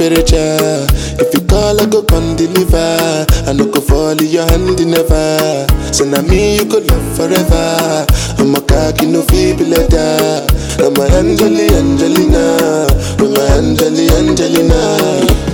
temperature. 0.00 0.86
If 1.20 1.34
you 1.34 1.46
call, 1.46 1.78
I 1.78 1.84
go 1.84 2.02
come 2.02 2.34
deliver. 2.34 3.26
I 3.46 3.52
no 3.52 3.66
go 3.66 3.80
fall 3.80 4.16
in 4.16 4.26
your 4.32 4.46
hand 4.48 4.80
never. 4.80 5.66
So 5.92 6.04
now 6.04 6.22
me 6.22 6.56
you 6.56 6.64
could 6.64 6.88
love 6.90 7.16
forever. 7.16 8.06
I'm 8.38 8.54
a 8.54 8.60
cocky 8.62 9.06
no 9.06 9.20
feeble 9.28 9.66
letter. 9.66 10.46
I'm 10.80 10.96
a 10.96 11.04
Angeli 11.20 11.68
Angelina. 11.76 12.88
I'm 13.20 13.36
a 13.36 13.44
Angeli 13.60 14.08
Angelina. 14.16 14.80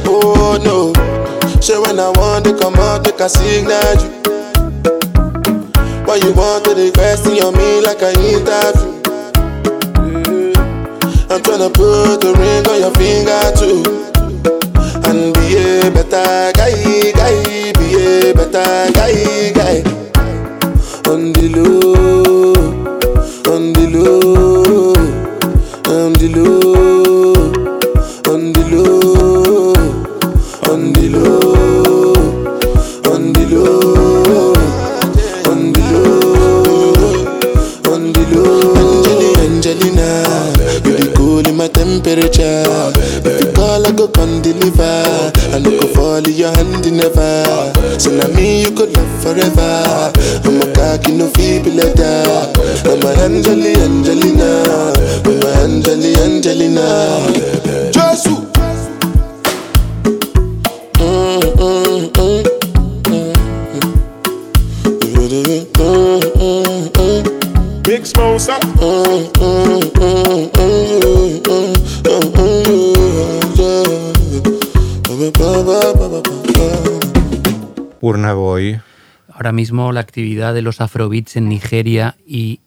Oh 0.07 0.59
no. 0.63 0.95
So 1.61 1.83
when 1.83 1.99
I 1.99 2.11
want 2.11 2.45
to 2.45 2.57
come 2.57 2.77
out, 2.77 3.03
make 3.03 3.19
a 3.19 3.29
signal 3.29 3.99
you. 3.99 4.15
Why 6.07 6.17
you 6.23 6.33
want 6.35 6.65
to 6.67 6.75
the 6.75 6.93
question 6.95 7.43
on 7.43 7.55
me 7.59 7.83
like 7.83 7.99
I 8.01 8.15
interview? 8.15 9.03
Mm-hmm. 10.07 11.33
I'm 11.33 11.43
tryna 11.43 11.75
put 11.75 12.23
a 12.23 12.33
ring 12.39 12.67
on 12.69 12.79
your 12.81 12.95
finger 12.95 13.43
too. 13.59 14.16
And 15.87 15.95
be 15.95 16.01
a 16.01 16.05
better 16.05 16.53
guy, 16.53 17.13
guy, 17.13 17.73
be 17.79 17.87
a 17.95 18.35
better 18.35 18.91
guy, 18.93 19.53
guy. 19.53 19.77
On 21.09 21.33
the 21.33 21.47
low, 21.55 22.55
on 23.55 23.73
the 23.73 23.87
low, 23.95 24.95
on 25.87 26.13
the 26.15 26.27
low, 26.35 27.35
on 28.33 28.53
the 28.53 28.63
low, 28.69 29.75
on 30.73 30.93
the 30.93 31.07
low, 31.09 32.15
on 33.13 33.23
the 33.33 33.45
low, 33.47 34.55
on 35.53 35.63
the 35.73 35.83
low, 35.93 36.95
on 37.93 38.03
the 38.13 38.23
low. 38.35 39.35
Angelina, 39.39 40.09
you 40.85 40.93
be 40.97 41.07
cool 41.15 41.47
in 41.47 41.55
my 41.57 41.69
temperature. 41.69 42.96
If 43.89 43.93
you 43.93 43.95
call, 43.95 43.95
I 43.95 43.97
go 43.97 44.09
come 44.09 44.43
deliver. 44.43 45.33
I 45.55 45.59
no 45.61 45.71
go 45.71 45.87
fall 45.95 46.17
in 46.17 46.35
your 46.35 46.51
hand 46.57 46.91
never. 46.91 47.73
So 47.99 48.11
now 48.11 48.29
me 48.35 48.63
you 48.63 48.71
could 48.73 48.93
love 48.97 49.23
forever. 49.23 50.13
I'm 50.45 50.61
a 50.61 50.73
cocky 50.75 51.13
no 51.13 51.29
feeble 51.31 51.73
letter. 51.73 52.51
I'm 52.85 53.03
a 53.03 53.11
Angeli 53.23 53.75
Angelina. 53.77 54.93
I'm 55.25 55.43
a 55.43 55.49
Angeli 55.63 56.15
Angelina. 56.17 57.27
Jesus. 57.93 58.27
Mm, 60.99 61.41
mm, 61.57 62.11
mm, 62.13 62.43
mm, 63.07 63.35
mm, 65.47 66.21
mm, 66.35 66.91
mm. 66.93 67.83
Big 67.85 68.03
Smosa. 68.05 68.59
Ahora 79.33 79.53
mismo 79.53 79.93
la 79.93 80.01
actividad 80.01 80.55
de 80.55 80.63
los 80.63 80.81
afrobeats 80.81 81.37
en 81.37 81.49
Nigeria 81.49 82.17
y 82.27 82.61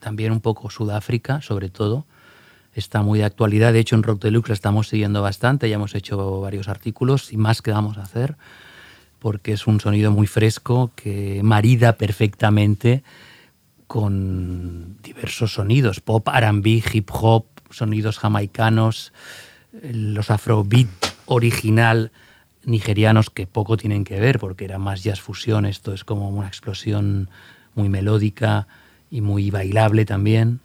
también 0.00 0.32
un 0.32 0.40
poco 0.40 0.68
Sudáfrica, 0.68 1.40
sobre 1.40 1.70
todo, 1.70 2.04
está 2.74 3.02
muy 3.02 3.20
de 3.20 3.24
actualidad. 3.24 3.72
De 3.72 3.80
hecho, 3.80 3.96
en 3.96 4.02
Rock 4.02 4.22
Deluxe 4.22 4.50
la 4.50 4.54
estamos 4.54 4.88
siguiendo 4.88 5.22
bastante, 5.22 5.68
ya 5.68 5.76
hemos 5.76 5.94
hecho 5.94 6.40
varios 6.40 6.68
artículos 6.68 7.32
y 7.32 7.36
más 7.36 7.62
que 7.62 7.70
vamos 7.70 7.98
a 7.98 8.02
hacer, 8.02 8.36
porque 9.18 9.52
es 9.52 9.66
un 9.66 9.80
sonido 9.80 10.10
muy 10.10 10.26
fresco 10.26 10.90
que 10.96 11.40
marida 11.42 11.94
perfectamente 11.94 13.02
con 13.86 14.96
diversos 15.02 15.54
sonidos, 15.54 16.00
pop, 16.00 16.28
R&B, 16.28 16.82
hip 16.92 17.10
hop, 17.12 17.46
sonidos 17.70 18.18
jamaicanos, 18.18 19.12
los 19.82 20.30
afrobeat 20.30 20.88
original 21.26 22.10
nigerianos 22.64 23.30
que 23.30 23.46
poco 23.46 23.76
tienen 23.76 24.04
que 24.04 24.20
ver 24.20 24.38
porque 24.38 24.64
era 24.64 24.78
más 24.78 25.02
jazz 25.02 25.20
fusión, 25.20 25.66
esto 25.66 25.92
es 25.92 26.04
como 26.04 26.28
una 26.28 26.48
explosión 26.48 27.28
muy 27.74 27.88
melódica 27.88 28.66
y 29.10 29.20
muy 29.20 29.50
bailable 29.50 30.04
también, 30.04 30.60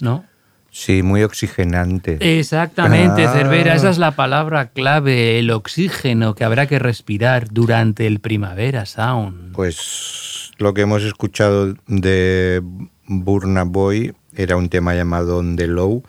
¿no? 0.00 0.24
sí, 0.72 1.02
muy 1.02 1.24
oxigenante. 1.24 2.38
Exactamente, 2.38 3.24
Ah. 3.24 3.32
Cervera, 3.32 3.74
esa 3.74 3.90
es 3.90 3.98
la 3.98 4.12
palabra 4.12 4.68
clave, 4.68 5.38
el 5.40 5.50
oxígeno 5.50 6.36
que 6.36 6.44
habrá 6.44 6.66
que 6.68 6.78
respirar 6.78 7.48
durante 7.50 8.06
el 8.06 8.20
primavera 8.20 8.86
sound. 8.86 9.52
Pues 9.52 10.52
lo 10.58 10.72
que 10.72 10.82
hemos 10.82 11.02
escuchado 11.02 11.74
de 11.88 12.62
Burna 13.06 13.64
Boy 13.64 14.14
era 14.36 14.56
un 14.56 14.68
tema 14.68 14.94
llamado 14.94 15.38
On 15.38 15.56
the 15.56 15.66
Low 15.66 16.04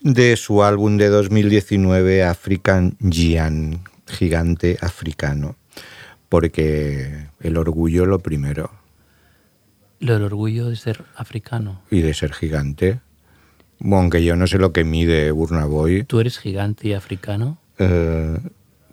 de 0.00 0.36
su 0.36 0.64
álbum 0.64 0.96
de 0.96 1.08
2019 1.08 2.24
African 2.24 2.96
Giant, 2.98 3.80
gigante 4.12 4.78
africano. 4.80 5.56
Porque 6.28 7.26
el 7.40 7.56
orgullo 7.56 8.06
lo 8.06 8.20
primero 8.20 8.70
Lo 10.00 10.14
del 10.14 10.22
orgullo 10.24 10.68
de 10.68 10.76
ser 10.76 11.04
africano. 11.16 11.82
y 11.90 12.00
de 12.00 12.14
ser 12.14 12.32
gigante. 12.32 13.00
Bueno, 13.78 13.98
aunque 14.02 14.24
yo 14.24 14.36
no 14.36 14.46
sé 14.46 14.58
lo 14.58 14.72
que 14.72 14.84
mide 14.84 15.30
Burna 15.32 15.64
Boy, 15.66 16.04
Tú 16.04 16.20
eres 16.20 16.38
gigante 16.38 16.88
y 16.88 16.92
africano 16.94 17.58
eh, 17.78 18.38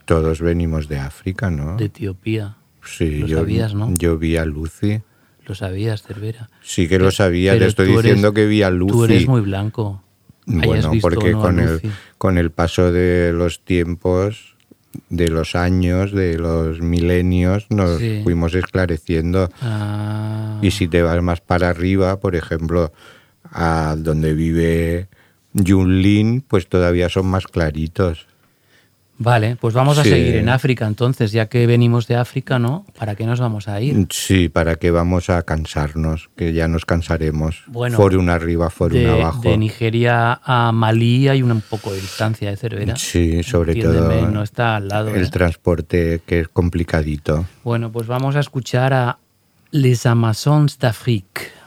todos 0.05 0.41
venimos 0.41 0.87
de 0.87 0.97
África, 0.99 1.49
¿no? 1.51 1.77
de 1.77 1.85
Etiopía. 1.85 2.57
sí, 2.83 3.19
lo 3.19 3.27
yo, 3.27 3.37
sabías, 3.39 3.73
¿no? 3.75 3.93
yo 3.93 4.17
vi 4.17 4.37
a 4.37 4.45
Lucy. 4.45 5.01
Lo 5.45 5.53
sabías, 5.55 6.01
Cervera. 6.03 6.49
Sí 6.61 6.87
que 6.87 6.97
lo 6.99 7.11
sabía, 7.11 7.57
te 7.57 7.65
estoy 7.67 7.89
eres- 7.91 8.03
diciendo 8.03 8.33
que 8.33 8.45
vi 8.47 8.63
a 8.63 8.69
Lucy. 8.71 8.91
Tú 8.93 9.03
eres 9.05 9.27
muy 9.27 9.41
blanco. 9.41 10.03
Bueno, 10.45 10.89
visto 10.91 11.07
porque 11.09 11.31
no 11.31 11.41
con, 11.41 11.59
el, 11.59 11.79
con 12.17 12.37
el 12.39 12.51
paso 12.51 12.91
de 12.91 13.31
los 13.33 13.63
tiempos, 13.63 14.55
de 15.09 15.27
los 15.29 15.55
años, 15.55 16.11
de 16.11 16.37
los 16.37 16.81
milenios, 16.81 17.65
nos 17.69 17.97
Sí. 17.99 18.21
fuimos 18.23 18.53
esclareciendo. 18.55 19.49
Ah, 19.61 20.59
Y 20.61 20.71
si 20.71 20.87
te 20.87 21.01
vas 21.01 21.21
más 21.21 21.41
para 21.41 21.69
arriba, 21.69 22.19
por 22.19 22.35
ejemplo, 22.35 22.91
a 23.51 23.95
donde 23.97 24.33
vive 24.33 25.07
Yunlin, 25.53 26.41
pues 26.41 26.67
todavía 26.67 27.09
son 27.09 27.27
más 27.27 27.47
claritos. 27.47 28.27
Vale, 29.21 29.57
pues 29.59 29.73
vamos 29.73 29.97
a 29.97 30.03
Sí. 30.03 30.11
seguir 30.11 30.37
en 30.37 30.47
África 30.47 30.87
entonces, 30.87 31.33
ya 31.33 31.47
que 31.47 31.67
venimos 31.67 32.07
de 32.07 32.15
África, 32.15 32.57
¿no? 32.57 32.85
¿Para 32.97 33.15
qué 33.15 33.25
nos 33.25 33.41
vamos 33.41 33.67
a 33.67 33.81
ir? 33.81 34.07
Sí, 34.11 34.47
para 34.47 34.77
que 34.77 34.91
vamos 34.91 35.29
a 35.29 35.41
cansarnos, 35.43 36.29
que 36.37 36.53
ya 36.53 36.69
nos 36.69 36.85
cansaremos. 36.85 37.63
Bueno, 37.67 37.97
Forum 37.97 38.29
arriba, 38.29 38.69
forum 38.69 38.97
De, 38.97 39.09
abajo. 39.11 39.41
de 39.41 39.57
Nigeria 39.57 40.39
a 40.41 40.71
Malí 40.71 41.27
hay 41.27 41.41
un 41.43 41.59
poco 41.59 41.91
de 41.91 41.99
distancia 41.99 42.49
de 42.49 42.55
Cervera. 42.55 42.95
Sí, 42.95 43.43
sobre 43.43 43.73
Entiéndeme, 43.73 44.19
todo 44.21 44.31
no 44.31 44.41
está 44.41 44.77
al 44.77 44.87
lado. 44.87 45.13
el 45.13 45.25
¿eh? 45.25 45.29
transporte 45.29 46.21
que 46.25 46.39
es 46.39 46.47
complicadito. 46.47 47.45
Bueno, 47.65 47.91
pues 47.91 48.07
vamos 48.07 48.37
a 48.37 48.39
escuchar 48.39 48.93
a 48.93 49.17
Les 49.71 50.05
Amazons 50.05 50.79
d'Afrique. 50.79 51.58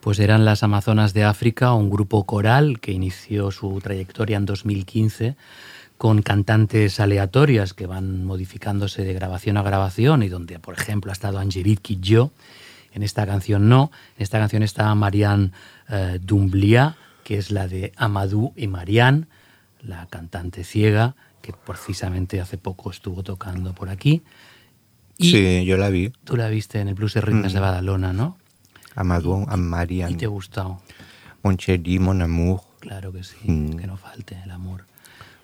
Pues 0.00 0.18
eran 0.20 0.44
las 0.44 0.62
Amazonas 0.62 1.14
de 1.14 1.24
África, 1.24 1.72
un 1.74 1.90
grupo 1.90 2.24
coral 2.24 2.80
que 2.80 2.92
inició 2.92 3.50
su 3.50 3.80
trayectoria 3.80 4.36
en 4.36 4.46
2015 4.46 5.36
con 5.98 6.22
cantantes 6.22 7.00
aleatorias 7.00 7.74
que 7.74 7.86
van 7.86 8.24
modificándose 8.24 9.02
de 9.02 9.14
grabación 9.14 9.56
a 9.56 9.62
grabación 9.62 10.22
y 10.22 10.28
donde, 10.28 10.58
por 10.58 10.74
ejemplo, 10.74 11.10
ha 11.10 11.12
estado 11.12 11.38
Angelique 11.38 11.94
Kidjo. 11.94 12.30
En 12.92 13.02
esta 13.02 13.26
canción 13.26 13.68
no. 13.68 13.90
En 14.16 14.22
esta 14.22 14.38
canción 14.38 14.62
está 14.62 14.94
Marianne 14.94 15.52
eh, 15.88 16.18
Dumblia, 16.22 16.96
que 17.24 17.38
es 17.38 17.50
la 17.50 17.66
de 17.66 17.92
Amadou 17.96 18.52
y 18.56 18.68
Marianne, 18.68 19.26
la 19.82 20.06
cantante 20.06 20.64
ciega, 20.64 21.14
que 21.42 21.52
precisamente 21.52 22.40
hace 22.40 22.58
poco 22.58 22.90
estuvo 22.90 23.22
tocando 23.22 23.74
por 23.74 23.88
aquí. 23.88 24.22
Y 25.18 25.30
sí, 25.30 25.64
yo 25.64 25.76
la 25.76 25.88
vi. 25.88 26.12
Tú 26.24 26.36
la 26.36 26.48
viste 26.48 26.80
en 26.80 26.88
el 26.88 26.94
Blues 26.94 27.14
de 27.14 27.20
Ritmos 27.22 27.52
de 27.52 27.58
Mm. 27.58 27.62
Badalona, 27.62 28.12
¿no? 28.12 28.36
Amadou, 28.94 29.46
a 29.48 29.56
Marian. 29.56 30.10
¿Y 30.10 30.14
te 30.16 30.24
ha 30.24 30.28
gustado? 30.28 30.80
Mon 31.42 31.56
chéri, 31.56 31.98
mon 31.98 32.20
amour. 32.22 32.60
Claro 32.80 33.12
que 33.12 33.22
sí, 33.24 33.36
Mm. 33.44 33.76
que 33.76 33.86
no 33.86 33.96
falte 33.96 34.36
el 34.44 34.50
amor. 34.50 34.84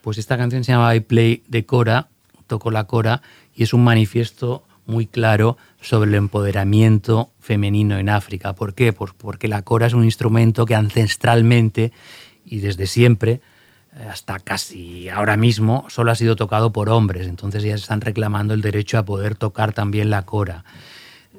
Pues 0.03 0.19
esta 0.19 0.37
canción 0.37 0.65
se 0.65 0.73
llama 0.73 0.95
I 0.95 1.01
Play 1.01 1.43
de 1.49 1.65
Cora, 1.65 2.09
toco 2.47 2.71
la 2.71 2.85
Cora, 2.85 3.23
y 3.55 3.63
es 3.63 3.73
un 3.73 3.85
manifiesto 3.85 4.65
muy 4.87 5.07
claro 5.07 5.57
sobre 5.81 6.11
el 6.11 6.17
empoderamiento 6.17 7.31
femenino 7.41 7.99
en 7.99 8.09
África. 8.09 8.53
¿Por 8.55 8.75
qué? 8.75 8.93
Pues 8.93 9.13
porque 9.17 9.47
la 9.49 9.63
Cora 9.63 9.87
es 9.87 9.95
un 9.95 10.05
instrumento 10.05 10.67
que 10.67 10.75
ancestralmente 10.75 11.93
y 12.45 12.59
desde 12.59 12.87
siempre, 12.87 13.41
hasta 14.09 14.39
casi 14.39 15.09
ahora 15.09 15.37
mismo, 15.37 15.87
solo 15.89 16.13
ha 16.13 16.15
sido 16.15 16.37
tocado 16.37 16.73
por 16.73 16.89
hombres. 16.89 17.27
Entonces 17.27 17.63
ya 17.63 17.75
están 17.75 18.01
reclamando 18.01 18.55
el 18.55 18.63
derecho 18.63 18.99
a 18.99 19.05
poder 19.05 19.35
tocar 19.35 19.73
también 19.73 20.11
la 20.11 20.23
Cora. 20.23 20.65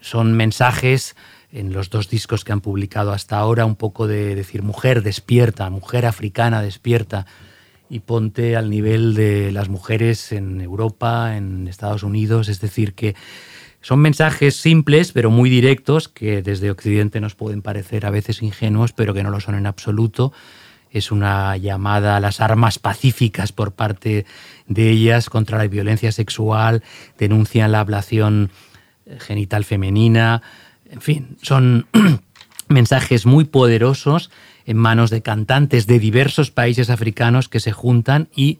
Son 0.01 0.33
mensajes 0.33 1.15
en 1.51 1.71
los 1.71 1.89
dos 1.89 2.09
discos 2.09 2.43
que 2.43 2.51
han 2.51 2.61
publicado 2.61 3.11
hasta 3.11 3.37
ahora, 3.37 3.65
un 3.65 3.75
poco 3.75 4.07
de 4.07 4.35
decir, 4.35 4.63
mujer 4.63 5.03
despierta, 5.03 5.69
mujer 5.69 6.05
africana 6.05 6.61
despierta, 6.61 7.25
y 7.89 7.99
ponte 7.99 8.55
al 8.55 8.71
nivel 8.71 9.13
de 9.13 9.51
las 9.51 9.69
mujeres 9.69 10.31
en 10.31 10.61
Europa, 10.61 11.37
en 11.37 11.67
Estados 11.67 12.01
Unidos, 12.01 12.49
es 12.49 12.59
decir, 12.59 12.95
que 12.95 13.15
son 13.81 13.99
mensajes 13.99 14.55
simples 14.55 15.11
pero 15.11 15.29
muy 15.29 15.49
directos 15.49 16.07
que 16.07 16.41
desde 16.41 16.71
Occidente 16.71 17.21
nos 17.21 17.35
pueden 17.35 17.61
parecer 17.61 18.07
a 18.07 18.09
veces 18.09 18.41
ingenuos, 18.41 18.93
pero 18.93 19.13
que 19.13 19.21
no 19.21 19.29
lo 19.29 19.39
son 19.39 19.53
en 19.53 19.67
absoluto. 19.67 20.33
Es 20.93 21.11
una 21.11 21.57
llamada 21.57 22.15
a 22.15 22.19
las 22.21 22.39
armas 22.39 22.79
pacíficas 22.79 23.51
por 23.51 23.73
parte 23.73 24.25
de 24.67 24.89
ellas 24.89 25.29
contra 25.29 25.57
la 25.57 25.67
violencia 25.67 26.13
sexual, 26.13 26.83
denuncian 27.17 27.73
la 27.73 27.81
ablación 27.81 28.51
eh, 29.05 29.17
genital 29.19 29.65
femenina, 29.65 30.41
en 30.89 31.01
fin, 31.01 31.37
son 31.41 31.87
mensajes 32.69 33.25
muy 33.25 33.45
poderosos 33.45 34.29
en 34.65 34.77
manos 34.77 35.09
de 35.09 35.21
cantantes 35.21 35.87
de 35.87 35.99
diversos 35.99 36.51
países 36.51 36.89
africanos 36.89 37.49
que 37.49 37.59
se 37.59 37.71
juntan 37.71 38.29
y 38.35 38.59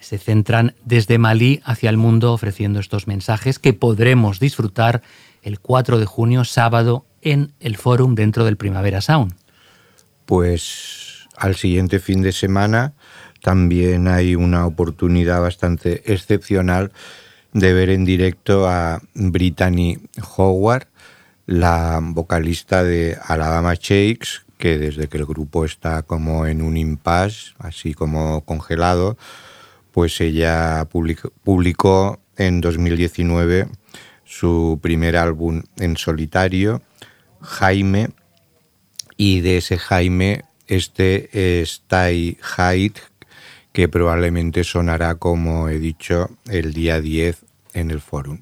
se 0.00 0.16
centran 0.18 0.74
desde 0.84 1.18
Malí 1.18 1.60
hacia 1.64 1.90
el 1.90 1.98
mundo 1.98 2.32
ofreciendo 2.32 2.80
estos 2.80 3.06
mensajes 3.06 3.58
que 3.58 3.74
podremos 3.74 4.40
disfrutar 4.40 5.02
el 5.42 5.60
4 5.60 5.98
de 5.98 6.06
junio, 6.06 6.44
sábado, 6.44 7.04
en 7.22 7.52
el 7.60 7.76
Fórum 7.76 8.14
dentro 8.14 8.44
del 8.46 8.56
Primavera 8.56 9.02
Sound. 9.02 9.34
Pues 10.24 10.99
al 11.40 11.56
siguiente 11.56 11.98
fin 11.98 12.22
de 12.22 12.32
semana 12.32 12.92
también 13.42 14.06
hay 14.06 14.36
una 14.36 14.66
oportunidad 14.66 15.40
bastante 15.40 16.12
excepcional 16.12 16.92
de 17.52 17.72
ver 17.72 17.88
en 17.90 18.04
directo 18.04 18.68
a 18.68 19.00
Brittany 19.14 19.98
Howard, 20.36 20.86
la 21.46 21.98
vocalista 22.02 22.84
de 22.84 23.18
Alabama 23.26 23.74
Shakes, 23.74 24.42
que 24.58 24.78
desde 24.78 25.08
que 25.08 25.16
el 25.16 25.24
grupo 25.24 25.64
está 25.64 26.02
como 26.02 26.46
en 26.46 26.60
un 26.60 26.76
impasse, 26.76 27.54
así 27.58 27.94
como 27.94 28.42
congelado, 28.44 29.16
pues 29.92 30.20
ella 30.20 30.86
publicó, 31.42 32.20
en 32.36 32.60
2019 32.60 33.68
su 34.24 34.78
primer 34.80 35.16
álbum 35.16 35.62
en 35.78 35.96
solitario, 35.96 36.82
Jaime, 37.40 38.10
y 39.16 39.40
de 39.40 39.58
ese 39.58 39.76
Jaime, 39.76 40.44
este 40.70 41.60
es 41.60 41.82
Tai 41.86 42.38
Height, 42.56 42.98
que 43.72 43.88
probablemente 43.88 44.64
sonará, 44.64 45.16
como 45.16 45.68
he 45.68 45.78
dicho, 45.78 46.30
el 46.48 46.72
día 46.72 47.00
10 47.00 47.44
en 47.74 47.90
el 47.90 48.00
fórum. 48.00 48.38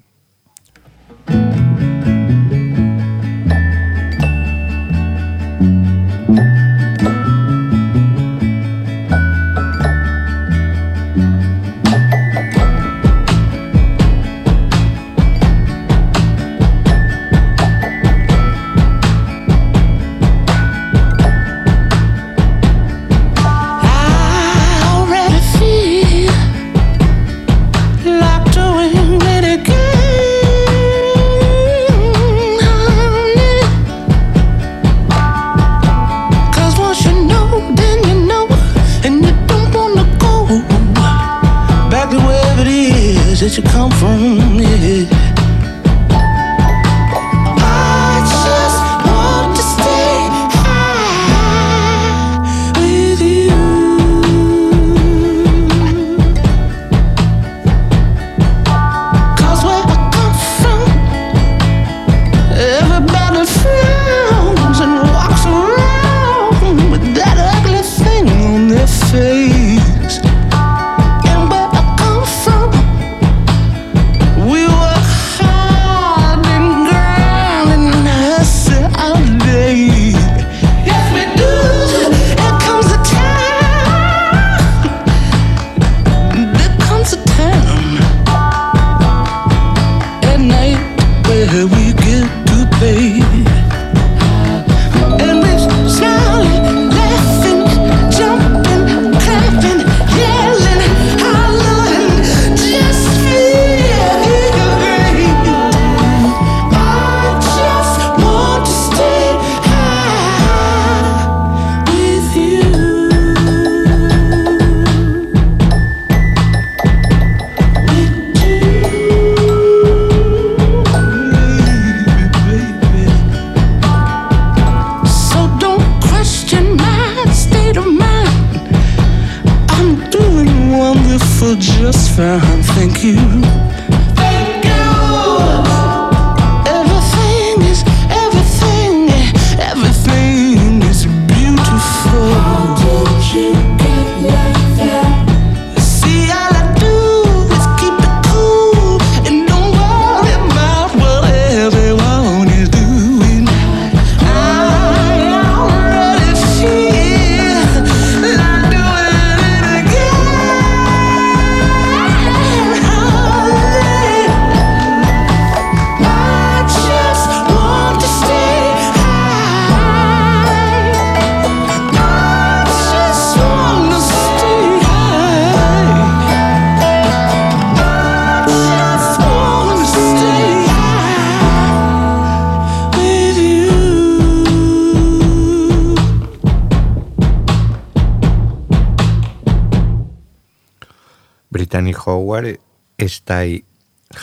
Howard, 191.93 192.59
Stay 192.97 193.63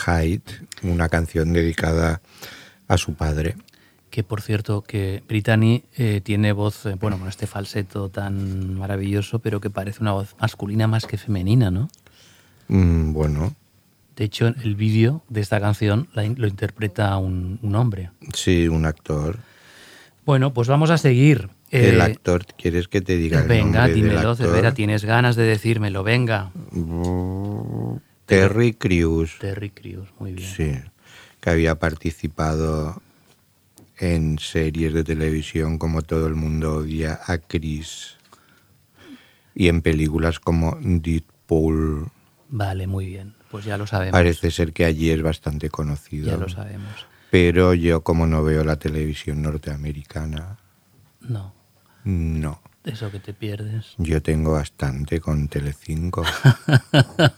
Hide, 0.05 0.41
una 0.83 1.09
canción 1.09 1.53
dedicada 1.53 2.21
a 2.87 2.97
su 2.97 3.13
padre. 3.15 3.55
Que 4.09 4.23
por 4.23 4.41
cierto, 4.41 4.81
que 4.81 5.23
Brittany 5.27 5.83
eh, 5.97 6.21
tiene 6.23 6.51
voz, 6.53 6.85
eh, 6.85 6.95
bueno, 6.99 7.19
con 7.19 7.27
este 7.27 7.45
falseto 7.47 8.09
tan 8.09 8.75
maravilloso, 8.75 9.39
pero 9.39 9.59
que 9.59 9.69
parece 9.69 10.01
una 10.01 10.13
voz 10.13 10.35
masculina 10.39 10.87
más 10.87 11.05
que 11.05 11.17
femenina, 11.17 11.69
¿no? 11.71 11.89
Mm, 12.69 13.13
bueno, 13.13 13.53
De 14.15 14.23
hecho, 14.25 14.47
el 14.47 14.75
vídeo 14.75 15.21
de 15.29 15.41
esta 15.41 15.59
canción 15.59 16.07
la 16.13 16.23
lo 16.23 16.47
interpreta 16.47 17.15
un, 17.17 17.59
un 17.61 17.75
hombre. 17.75 18.09
sí, 18.33 18.67
un 18.67 18.85
actor. 18.85 19.37
Bueno, 20.25 20.53
pues 20.53 20.67
vamos 20.67 20.89
a 20.89 20.97
seguir. 20.97 21.49
El 21.71 21.99
Eh, 21.99 22.01
actor, 22.01 22.45
¿quieres 22.57 22.87
que 22.87 23.01
te 23.01 23.17
diga 23.17 23.41
el 23.41 23.47
Venga, 23.47 23.63
nombre 23.87 23.93
del 23.93 23.93
dímelo, 23.95 24.19
actor? 24.31 24.35
Cervera, 24.47 24.73
tienes 24.73 25.03
ganas 25.05 25.35
de 25.35 25.43
decírmelo, 25.43 26.03
venga. 26.03 26.51
Terry 28.25 28.73
Crews. 28.73 29.37
Terry 29.39 29.69
Crews, 29.71 30.09
muy 30.19 30.33
bien. 30.33 30.49
Sí, 30.49 30.71
que 31.39 31.49
había 31.49 31.75
participado 31.75 33.01
en 33.97 34.37
series 34.39 34.93
de 34.93 35.03
televisión 35.03 35.77
como 35.77 36.01
Todo 36.01 36.27
el 36.27 36.35
mundo 36.35 36.75
odia 36.77 37.19
a 37.25 37.37
Chris 37.37 38.15
y 39.55 39.69
en 39.69 39.81
películas 39.81 40.39
como 40.39 40.77
Deadpool. 40.81 42.09
Vale, 42.49 42.85
muy 42.87 43.07
bien. 43.07 43.33
Pues 43.49 43.65
ya 43.65 43.77
lo 43.77 43.87
sabemos. 43.87 44.11
Parece 44.11 44.51
ser 44.51 44.71
que 44.73 44.85
allí 44.85 45.09
es 45.09 45.21
bastante 45.21 45.69
conocido. 45.69 46.27
Ya 46.27 46.37
lo 46.37 46.47
sabemos. 46.49 47.07
Pero 47.31 47.73
yo 47.73 48.03
como 48.03 48.27
no 48.27 48.43
veo 48.43 48.63
la 48.63 48.77
televisión 48.77 49.41
norteamericana, 49.41 50.57
No, 51.21 51.53
no. 52.07 52.61
eso 52.85 53.11
que 53.11 53.19
te 53.19 53.33
pierdes. 53.33 53.93
Yo 53.97 54.21
tengo 54.21 54.53
bastante 54.53 55.19
con 55.19 55.47
Telecinco. 55.49 56.23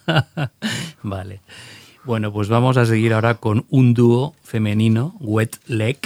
vale. 1.03 1.41
Bueno, 2.05 2.31
pues 2.31 2.49
vamos 2.49 2.77
a 2.77 2.85
seguir 2.85 3.13
ahora 3.13 3.35
con 3.35 3.65
un 3.69 3.93
dúo 3.93 4.35
femenino, 4.43 5.15
Wet 5.19 5.57
Leg, 5.67 5.97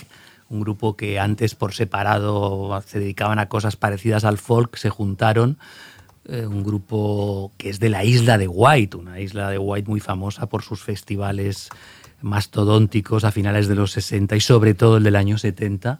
un 0.50 0.62
grupo 0.62 0.96
que 0.96 1.20
antes 1.20 1.56
por 1.56 1.74
separado 1.74 2.82
se 2.86 3.00
dedicaban 3.00 3.40
a 3.40 3.48
cosas 3.50 3.76
parecidas 3.76 4.24
al 4.24 4.38
folk, 4.38 4.76
se 4.78 4.90
juntaron. 4.90 5.58
eh, 6.26 6.48
un 6.48 6.64
grupo 6.64 7.52
que 7.58 7.70
es 7.70 7.80
de 7.82 7.90
la 7.90 8.06
isla 8.06 8.38
de 8.38 8.48
White, 8.48 8.96
una 8.96 9.20
isla 9.20 9.50
de 9.50 9.58
White 9.58 9.90
muy 9.90 10.00
famosa 10.00 10.48
por 10.48 10.64
sus 10.64 10.82
festivales 10.82 11.70
mastodónticos 12.22 13.26
a 13.26 13.32
finales 13.32 13.68
de 13.68 13.76
los 13.76 13.92
60 13.92 14.36
y 14.38 14.40
sobre 14.40 14.74
todo 14.74 14.98
el 14.98 15.04
del 15.04 15.18
año 15.18 15.38
70, 15.38 16.00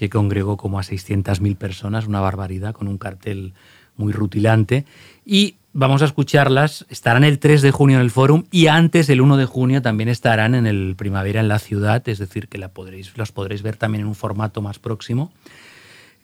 que 0.00 0.08
congregó 0.08 0.56
como 0.56 0.78
a 0.78 0.82
600.000 0.82 1.56
personas, 1.58 2.06
una 2.06 2.20
barbaridad, 2.20 2.72
con 2.72 2.88
un 2.88 2.96
cartel 2.96 3.52
muy 3.98 4.14
rutilante. 4.14 4.86
Y 5.26 5.56
vamos 5.74 6.00
a 6.00 6.06
escucharlas, 6.06 6.86
estarán 6.88 7.22
el 7.22 7.38
3 7.38 7.60
de 7.60 7.70
junio 7.70 7.98
en 7.98 8.02
el 8.02 8.10
Fórum 8.10 8.44
y 8.50 8.68
antes, 8.68 9.10
el 9.10 9.20
1 9.20 9.36
de 9.36 9.44
junio, 9.44 9.82
también 9.82 10.08
estarán 10.08 10.54
en 10.54 10.66
el 10.66 10.94
Primavera 10.96 11.40
en 11.40 11.48
la 11.48 11.58
ciudad, 11.58 12.02
es 12.08 12.18
decir, 12.18 12.48
que 12.48 12.56
la 12.56 12.68
podréis, 12.68 13.14
los 13.18 13.30
podréis 13.30 13.60
ver 13.60 13.76
también 13.76 14.00
en 14.00 14.08
un 14.08 14.14
formato 14.14 14.62
más 14.62 14.78
próximo, 14.78 15.32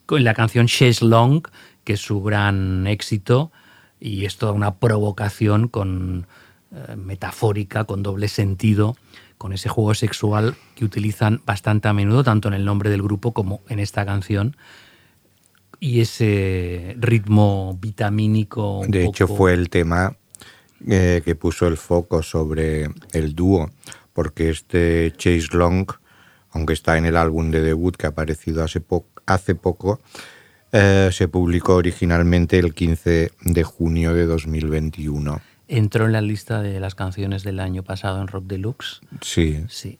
con 0.06 0.24
la 0.24 0.32
canción 0.32 0.68
Chase 0.68 1.04
Long, 1.04 1.46
que 1.84 1.92
es 1.92 2.00
su 2.00 2.22
gran 2.22 2.86
éxito 2.86 3.52
y 4.00 4.24
es 4.24 4.38
toda 4.38 4.52
una 4.52 4.76
provocación 4.76 5.68
con 5.68 6.26
eh, 6.72 6.96
metafórica, 6.96 7.84
con 7.84 8.02
doble 8.02 8.28
sentido, 8.28 8.96
con 9.38 9.52
ese 9.52 9.68
juego 9.68 9.94
sexual 9.94 10.54
que 10.74 10.84
utilizan 10.84 11.42
bastante 11.44 11.88
a 11.88 11.92
menudo, 11.92 12.24
tanto 12.24 12.48
en 12.48 12.54
el 12.54 12.64
nombre 12.64 12.90
del 12.90 13.02
grupo 13.02 13.32
como 13.32 13.60
en 13.68 13.78
esta 13.78 14.04
canción. 14.06 14.56
Y 15.78 16.00
ese 16.00 16.96
ritmo 16.98 17.78
vitamínico. 17.80 18.82
De 18.88 19.04
hecho, 19.04 19.26
fue 19.36 19.52
el 19.52 19.68
tema 19.68 20.16
eh, 20.88 21.20
que 21.24 21.34
puso 21.34 21.66
el 21.68 21.76
foco 21.76 22.22
sobre 22.22 22.88
el 23.12 23.34
dúo, 23.34 23.70
porque 24.14 24.48
este 24.48 25.12
Chase 25.16 25.48
Long, 25.52 25.86
aunque 26.52 26.72
está 26.72 26.96
en 26.96 27.04
el 27.04 27.16
álbum 27.16 27.50
de 27.50 27.60
debut 27.60 27.94
que 27.96 28.06
ha 28.06 28.10
aparecido 28.10 28.64
hace, 28.64 28.80
po- 28.80 29.06
hace 29.26 29.54
poco, 29.54 30.00
eh, 30.72 31.10
se 31.12 31.28
publicó 31.28 31.74
originalmente 31.74 32.58
el 32.58 32.72
15 32.72 33.32
de 33.42 33.62
junio 33.62 34.14
de 34.14 34.24
2021. 34.24 35.40
Entró 35.68 36.06
en 36.06 36.12
la 36.12 36.20
lista 36.20 36.62
de 36.62 36.78
las 36.80 36.94
canciones 36.94 37.42
del 37.42 37.60
año 37.60 37.82
pasado 37.82 38.20
en 38.20 38.28
Rock 38.28 38.44
Deluxe. 38.46 39.00
Sí. 39.20 39.64
Sí. 39.68 39.98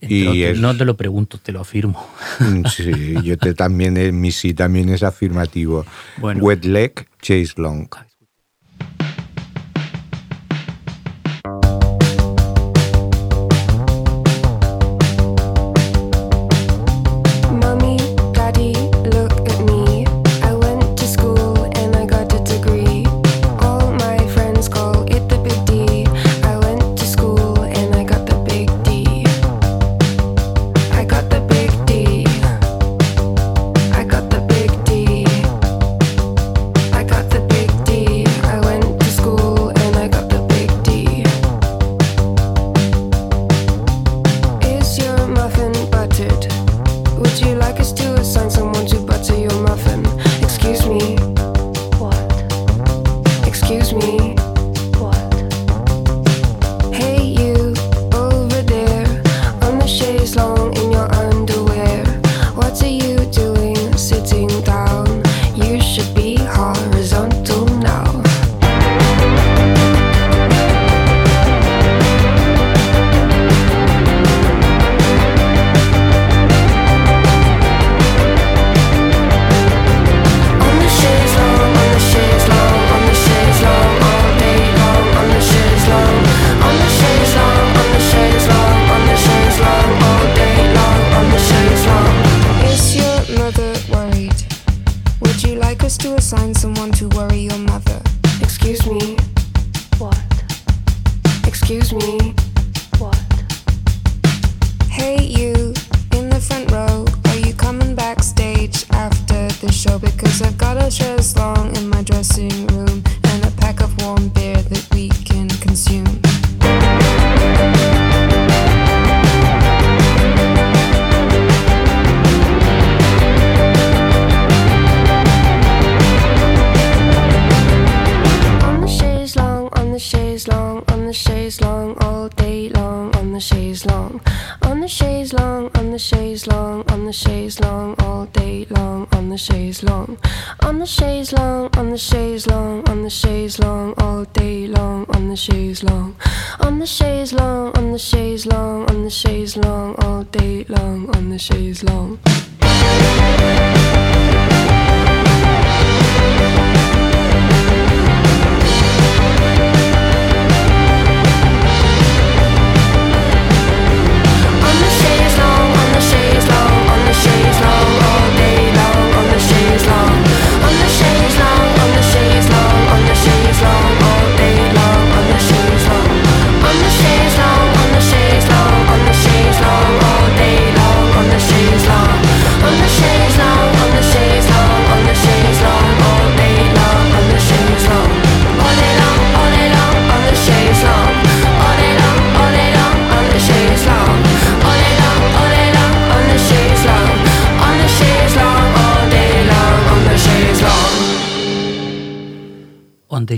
Y 0.00 0.20
Entró, 0.20 0.32
te- 0.32 0.50
es- 0.52 0.60
No 0.60 0.76
te 0.76 0.84
lo 0.86 0.96
pregunto, 0.96 1.38
te 1.38 1.52
lo 1.52 1.60
afirmo. 1.60 2.06
Mm, 2.38 2.64
Sí, 2.66 3.14
yo 3.22 3.36
te, 3.36 3.52
también, 3.54 3.96
eh, 3.98 4.12
mi 4.12 4.30
sí 4.32 4.54
también 4.54 4.88
es 4.88 5.02
afirmativo. 5.02 5.84
Bueno. 6.16 6.42
Wet 6.42 6.64
Leg, 6.64 7.06
Chase 7.20 7.52
Long. 7.56 7.88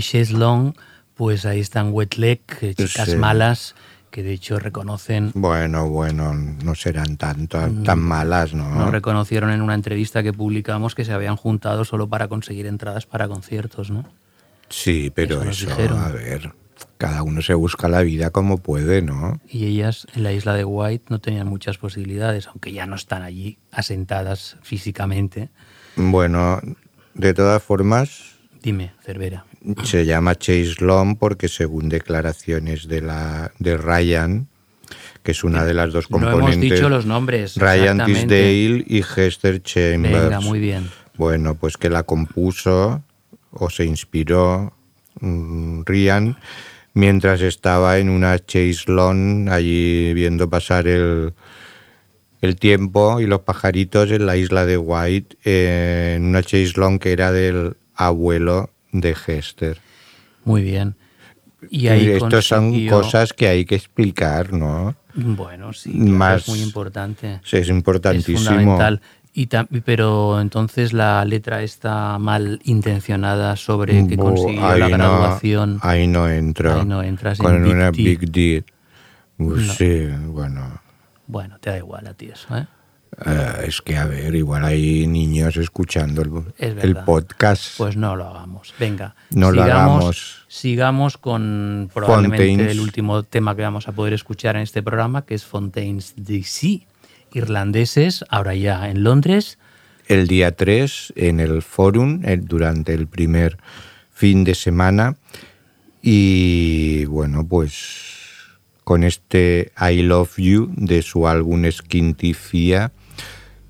Chaise 0.03 0.33
Long, 0.33 0.73
pues 1.15 1.45
ahí 1.45 1.59
están 1.59 1.91
Wet 1.93 2.15
Leg, 2.17 2.41
eh, 2.61 2.73
chicas 2.75 3.09
Sí. 3.09 3.17
malas, 3.17 3.75
que 4.11 4.21
de 4.23 4.33
hecho 4.33 4.59
reconocen, 4.59 5.31
Bueno, 5.33 5.89
bueno, 5.89 6.33
no 6.33 6.75
serán 6.75 7.17
tanto, 7.17 7.57
tan 7.83 7.99
malas, 7.99 8.53
¿no? 8.53 8.69
nos 8.75 8.91
reconocieron 8.91 9.49
en 9.49 9.61
una 9.61 9.73
entrevista 9.73 10.21
que 10.21 10.33
publicamos 10.33 10.93
que 10.93 11.03
se 11.05 11.13
habían 11.13 11.35
juntado 11.35 11.83
solo 11.83 12.07
para 12.07 12.27
conseguir 12.27 12.67
entradas 12.67 13.05
para 13.07 13.27
conciertos, 13.27 13.89
¿no? 13.89 14.05
Sí, 14.69 15.11
pero 15.13 15.41
Eso 15.43 15.69
eso, 15.71 15.97
a 15.97 16.09
ver, 16.09 16.53
cada 16.97 17.23
uno 17.23 17.41
se 17.41 17.53
busca 17.53 17.87
la 17.87 18.01
vida 18.01 18.29
como 18.29 18.57
puede, 18.59 19.01
¿no? 19.01 19.39
Y 19.47 19.65
ellas 19.65 20.05
en 20.15 20.23
la 20.23 20.31
isla 20.31 20.53
de 20.53 20.65
White 20.65 21.05
no 21.09 21.19
tenían 21.19 21.47
muchas 21.47 21.77
posibilidades, 21.77 22.47
aunque 22.47 22.71
ya 22.71 22.85
no 22.85 22.95
están 22.95 23.23
allí 23.23 23.57
asentadas 23.71 24.57
físicamente. 24.61 25.49
Bueno, 25.95 26.59
de 27.13 27.33
todas 27.33 27.61
formas, 27.61 28.32
Dime, 28.63 28.93
Cervera. 29.05 29.45
se 29.83 30.05
llama 30.05 30.35
Chase 30.35 30.75
Long 30.79 31.17
porque 31.17 31.49
según 31.49 31.89
declaraciones 31.89 32.87
de 32.87 33.01
la 33.01 33.51
de 33.59 33.75
Ryan, 33.75 34.47
que 35.21 35.31
es 35.31 35.43
una 35.43 35.65
de 35.65 35.73
las 35.73 35.91
dos 35.91 36.09
No 36.09 36.19
componentes, 36.19 36.55
hemos 36.55 36.61
dicho 36.71 36.89
los 36.89 37.05
nombres. 37.05 37.57
Ryan. 37.57 38.05
Tisdale 38.05 38.85
y 38.87 38.99
Hester 38.99 39.61
Chambers. 39.61 40.29
Venga, 40.29 40.39
muy 40.39 40.59
bien. 40.59 40.89
Bueno, 41.17 41.55
pues 41.55 41.75
que 41.75 41.89
la 41.89 42.03
compuso 42.03 43.03
o 43.51 43.69
se 43.69 43.83
inspiró 43.83 44.71
mm, 45.19 45.81
Ryan 45.85 46.37
mientras 46.93 47.41
estaba 47.41 47.97
en 47.97 48.09
una 48.09 48.39
chase 48.39 48.85
lawn 48.87 49.49
allí 49.49 50.13
viendo 50.13 50.49
pasar 50.49 50.87
el, 50.87 51.33
el 52.41 52.55
tiempo 52.55 53.19
y 53.19 53.25
los 53.25 53.41
pajaritos 53.41 54.09
en 54.11 54.25
la 54.25 54.37
isla 54.37 54.65
de 54.65 54.77
White, 54.77 55.35
eh, 55.43 56.13
en 56.15 56.23
una 56.23 56.41
chase 56.43 56.71
lawn 56.77 56.97
que 56.97 57.11
era 57.11 57.33
del 57.33 57.75
abuelo 57.95 58.69
de 58.91 59.15
Hester. 59.27 59.79
Muy 60.45 60.61
bien. 60.63 60.95
Y 61.69 61.87
ahí 61.87 62.07
Estos 62.09 62.45
son 62.47 62.71
consiguió- 62.71 62.91
cosas 62.91 63.33
que 63.33 63.47
hay 63.47 63.65
que 63.65 63.75
explicar, 63.75 64.51
¿no? 64.53 64.95
Bueno, 65.15 65.71
sí, 65.73 65.91
Más- 65.93 66.41
es 66.43 66.49
muy 66.49 66.61
importante. 66.61 67.39
Sí, 67.43 67.57
es 67.57 67.69
importantísimo. 67.69 68.37
Es 68.39 68.45
fundamental. 68.45 69.01
Y 69.35 69.47
pero 69.83 70.39
entonces 70.41 70.93
la 70.93 71.23
letra 71.25 71.63
está 71.63 72.19
mal 72.19 72.59
intencionada 72.65 73.55
sobre 73.55 74.05
que 74.07 74.15
consiguió 74.17 74.63
ahí 74.67 74.79
la 74.79 74.89
no- 74.89 74.97
graduación. 74.97 75.79
ahí 75.81 76.05
no 76.05 76.29
entro. 76.29 76.79
Ahí 76.81 76.85
no 76.85 77.01
entras 77.01 77.39
en 77.39 77.45
Con 77.45 77.63
Big 77.63 77.73
una 77.73 77.85
D. 77.91 77.91
Big 77.91 78.19
D. 78.31 78.63
Pues 79.37 79.65
No. 79.67 79.73
Sí, 79.73 80.07
bueno. 80.27 80.81
Bueno, 81.25 81.57
te 81.59 81.71
da 81.71 81.77
igual 81.77 82.05
a 82.07 82.13
ti 82.13 82.27
eso, 82.27 82.55
¿eh? 82.55 82.67
Eh, 83.25 83.65
es 83.67 83.81
que, 83.81 83.97
a 83.97 84.05
ver, 84.05 84.35
igual 84.35 84.65
hay 84.65 85.07
niños 85.07 85.57
escuchando 85.57 86.21
el, 86.21 86.31
Es 86.57 86.83
el 86.83 86.95
podcast. 86.97 87.77
Pues 87.77 87.95
no 87.95 88.15
lo 88.15 88.27
hagamos. 88.27 88.73
Venga. 88.79 89.15
No 89.29 89.51
lo 89.51 89.63
hagamos. 89.63 90.45
Sigamos 90.47 91.17
con 91.17 91.89
probablemente 91.93 92.47
Fontaines. 92.47 92.71
el 92.71 92.79
último 92.79 93.23
tema 93.23 93.55
que 93.55 93.61
vamos 93.61 93.87
a 93.87 93.91
poder 93.91 94.13
escuchar 94.13 94.55
en 94.55 94.63
este 94.63 94.81
programa, 94.81 95.25
que 95.25 95.35
es 95.35 95.45
Fontaines 95.45 96.13
DC. 96.17 96.85
Irlandeses, 97.33 98.23
ahora 98.29 98.53
ya 98.55 98.89
en 98.89 99.03
Londres. 99.03 99.57
el 100.07 100.27
día 100.27 100.55
3 100.55 101.13
en 101.15 101.39
el 101.39 101.61
Forum 101.61 102.21
eh, 102.25 102.37
durante 102.37 102.93
el 102.93 103.07
primer 103.07 103.57
fin 104.11 104.43
de 104.43 104.53
semana 104.53 105.15
y 106.01 107.05
bueno 107.05 107.47
pues 107.47 108.13
con 108.83 109.03
este 109.03 109.71
I 109.79 110.03
Love 110.03 110.35
You 110.37 110.71
de 110.75 111.01
su 111.01 111.27
álbum 111.27 111.63
Skintifia 111.71 112.91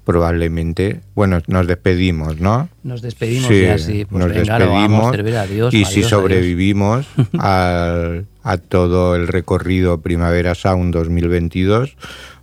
probablemente 0.05 1.01
bueno 1.15 1.41
nos 1.47 1.65
despedimos 1.67 2.39
¿no? 2.39 2.69
Nos 2.83 3.01
despedimos 3.01 3.49
ya, 3.49 3.77
sí. 3.77 4.05
Pues 4.05 4.25
nos 4.25 4.33
venga, 4.35 4.57
vamos, 4.57 4.69
despedimos 4.79 5.11
Cervera, 5.15 5.41
adiós, 5.43 5.73
y 5.73 5.77
adiós, 5.77 5.89
si 5.93 6.03
sobrevivimos 6.03 7.07
al- 7.39 8.25
a 8.43 8.57
todo 8.57 9.15
el 9.15 9.27
recorrido 9.27 10.01
Primavera 10.01 10.55
Sound 10.55 10.93
2022 10.93 11.95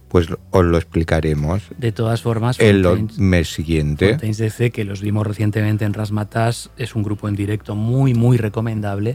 pues 0.09 0.27
os 0.51 0.65
lo 0.65 0.77
explicaremos 0.77 1.63
De 1.79 1.93
todas 1.93 2.21
formas, 2.23 2.59
el 2.59 2.85
Fontaines- 2.85 3.19
mes 3.19 3.49
siguiente. 3.53 4.09
Fontaines 4.11 4.39
DC, 4.39 4.71
que 4.73 4.85
los 4.85 5.03
vimos 5.03 5.25
recientemente 5.25 5.85
en 5.85 5.95
Rasmatas, 5.95 6.71
es 6.77 6.97
un 6.97 7.05
grupo 7.05 7.29
en 7.29 7.37
directo 7.37 7.77
muy, 7.77 8.15
muy 8.15 8.37
recomendable 8.37 9.15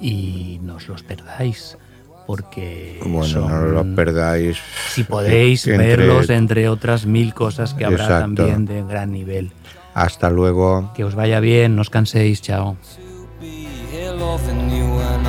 y 0.00 0.60
no 0.62 0.76
os 0.76 0.86
los 0.86 1.02
perdáis, 1.02 1.76
porque 2.30 3.00
Bueno, 3.04 3.24
son- 3.26 3.48
no 3.50 3.60
los 3.82 3.86
perdáis. 3.96 4.56
si 4.94 5.02
podéis 5.02 5.66
Entre- 5.66 5.96
verlos, 5.96 6.30
entre 6.30 6.68
otras 6.68 7.04
mil 7.04 7.34
cosas 7.34 7.74
que 7.74 7.84
habrá 7.84 8.04
Exacto. 8.04 8.44
también 8.44 8.66
de 8.66 8.84
gran 8.84 9.10
nivel. 9.10 9.50
Hasta 9.94 10.30
luego. 10.30 10.92
Que 10.94 11.02
os 11.02 11.16
vaya 11.16 11.40
bien, 11.40 11.74
no 11.74 11.82
os 11.82 11.90
canséis, 11.90 12.40
chao. 12.40 12.76
here 13.92 14.12
loving 14.16 14.70
you 14.70 14.84
when 14.96 15.20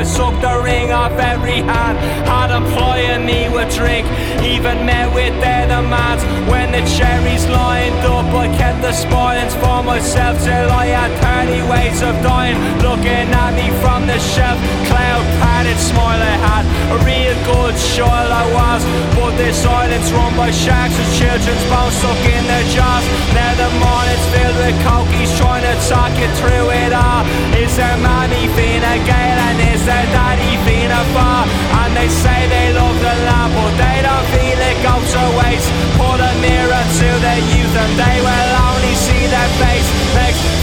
I 0.00 0.02
sucked 0.02 0.40
the 0.40 0.62
ring 0.64 0.90
off 0.92 1.12
every 1.12 1.60
hand. 1.60 1.98
Had 2.26 2.48
them 2.48 2.64
plying 2.72 3.26
me 3.26 3.50
with 3.50 3.68
drink. 3.76 4.06
Even 4.40 4.86
met 4.86 5.12
with 5.14 5.38
their 5.42 5.68
demands. 5.68 6.24
When 6.48 6.72
the 6.72 6.80
cherries 6.96 7.46
lined 7.48 8.00
up, 8.08 8.24
I 8.32 8.48
kept 8.56 8.80
the 8.80 8.92
spoilings 8.92 9.54
for 9.56 9.82
myself 9.82 10.42
till 10.42 10.70
I 10.72 10.86
had 10.86 11.12
30 11.20 11.68
ways 11.68 12.00
of 12.00 12.14
dying. 12.24 12.56
Looking 12.80 13.28
at 13.28 13.52
me 13.52 13.68
from 13.82 14.06
the 14.06 14.18
shelf. 14.18 14.56
Cloud 14.88 15.26
padded 15.60 15.78
smile 15.78 16.24
had. 16.40 16.64
A 16.88 16.96
real 17.04 17.36
good 17.44 17.76
child 17.92 18.32
I 18.32 18.44
was. 18.56 18.80
But 19.16 19.36
this 19.36 19.60
island's 19.64 20.10
run 20.12 20.32
by 20.36 20.50
sharks 20.50 20.96
with 20.96 21.12
children's 21.20 21.64
bones 21.68 21.94
stuck 22.00 22.24
in 22.24 22.44
their 22.48 22.64
jaws. 22.72 23.04
Now 23.36 23.52
the 23.60 23.68
morning's 23.76 24.26
filled 24.32 24.56
with 24.56 24.76
cokies 24.88 25.32
trying 25.36 25.64
to 25.68 25.74
talk 25.84 26.12
you 26.16 26.30
through 26.40 26.66
it 26.82 26.92
all. 26.96 27.28
Is 27.60 27.76
there 27.76 27.98
mommy 28.00 28.48
Fina 28.56 28.94
Gale 29.04 29.40
and 29.48 29.58
is 29.76 29.84
there 29.84 30.08
daddy 30.16 30.56
Fina 30.90 31.06
Far? 31.14 31.46
And 31.86 31.94
they 31.94 32.08
say 32.08 32.48
they 32.50 32.74
love 32.74 32.98
the 32.98 33.14
land, 33.22 33.54
but 33.54 33.72
they 33.78 34.02
don't 34.02 34.26
feel 34.34 34.58
it 34.58 34.78
goes 34.82 35.06
to 35.14 35.22
waste. 35.38 35.70
Put 35.94 36.18
a 36.18 36.32
mirror 36.42 36.84
to 36.98 37.08
their 37.22 37.38
youth 37.54 37.74
and 37.78 37.94
they 37.94 38.18
will 38.18 38.50
only 38.66 38.94
see 38.98 39.24
their 39.30 39.50
face. 39.62 39.86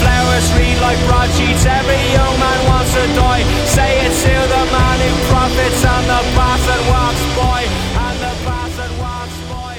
Flowers 0.04 0.48
read 0.60 0.78
like 0.84 1.00
broadsheets. 1.08 1.64
Every 1.66 2.04
young 2.12 2.36
man 2.44 2.60
wants 2.68 2.92
to 2.92 3.08
die. 3.16 3.44
Say 3.72 4.04
it 4.04 4.12
to 4.12 4.36
the 4.52 4.64
man 4.76 5.00
who 5.00 5.12
profits 5.32 5.82
and 5.96 6.06
the 6.12 6.22
bastard 6.36 6.84
walks 6.92 7.24
by. 7.40 7.62
And 8.04 8.18
the 8.20 8.34
bastard 8.44 8.94
walks 9.00 9.38
by. 9.48 9.76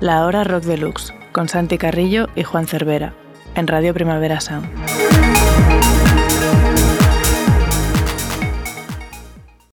La 0.00 0.24
Hora 0.26 0.44
Rock 0.44 0.62
Deluxe, 0.62 1.12
con 1.32 1.48
Santi 1.48 1.76
Carrillo 1.76 2.28
y 2.36 2.44
Juan 2.44 2.68
Cervera, 2.68 3.14
en 3.56 3.66
Radio 3.66 3.92
Primavera 3.92 4.40
Sound. 4.40 4.79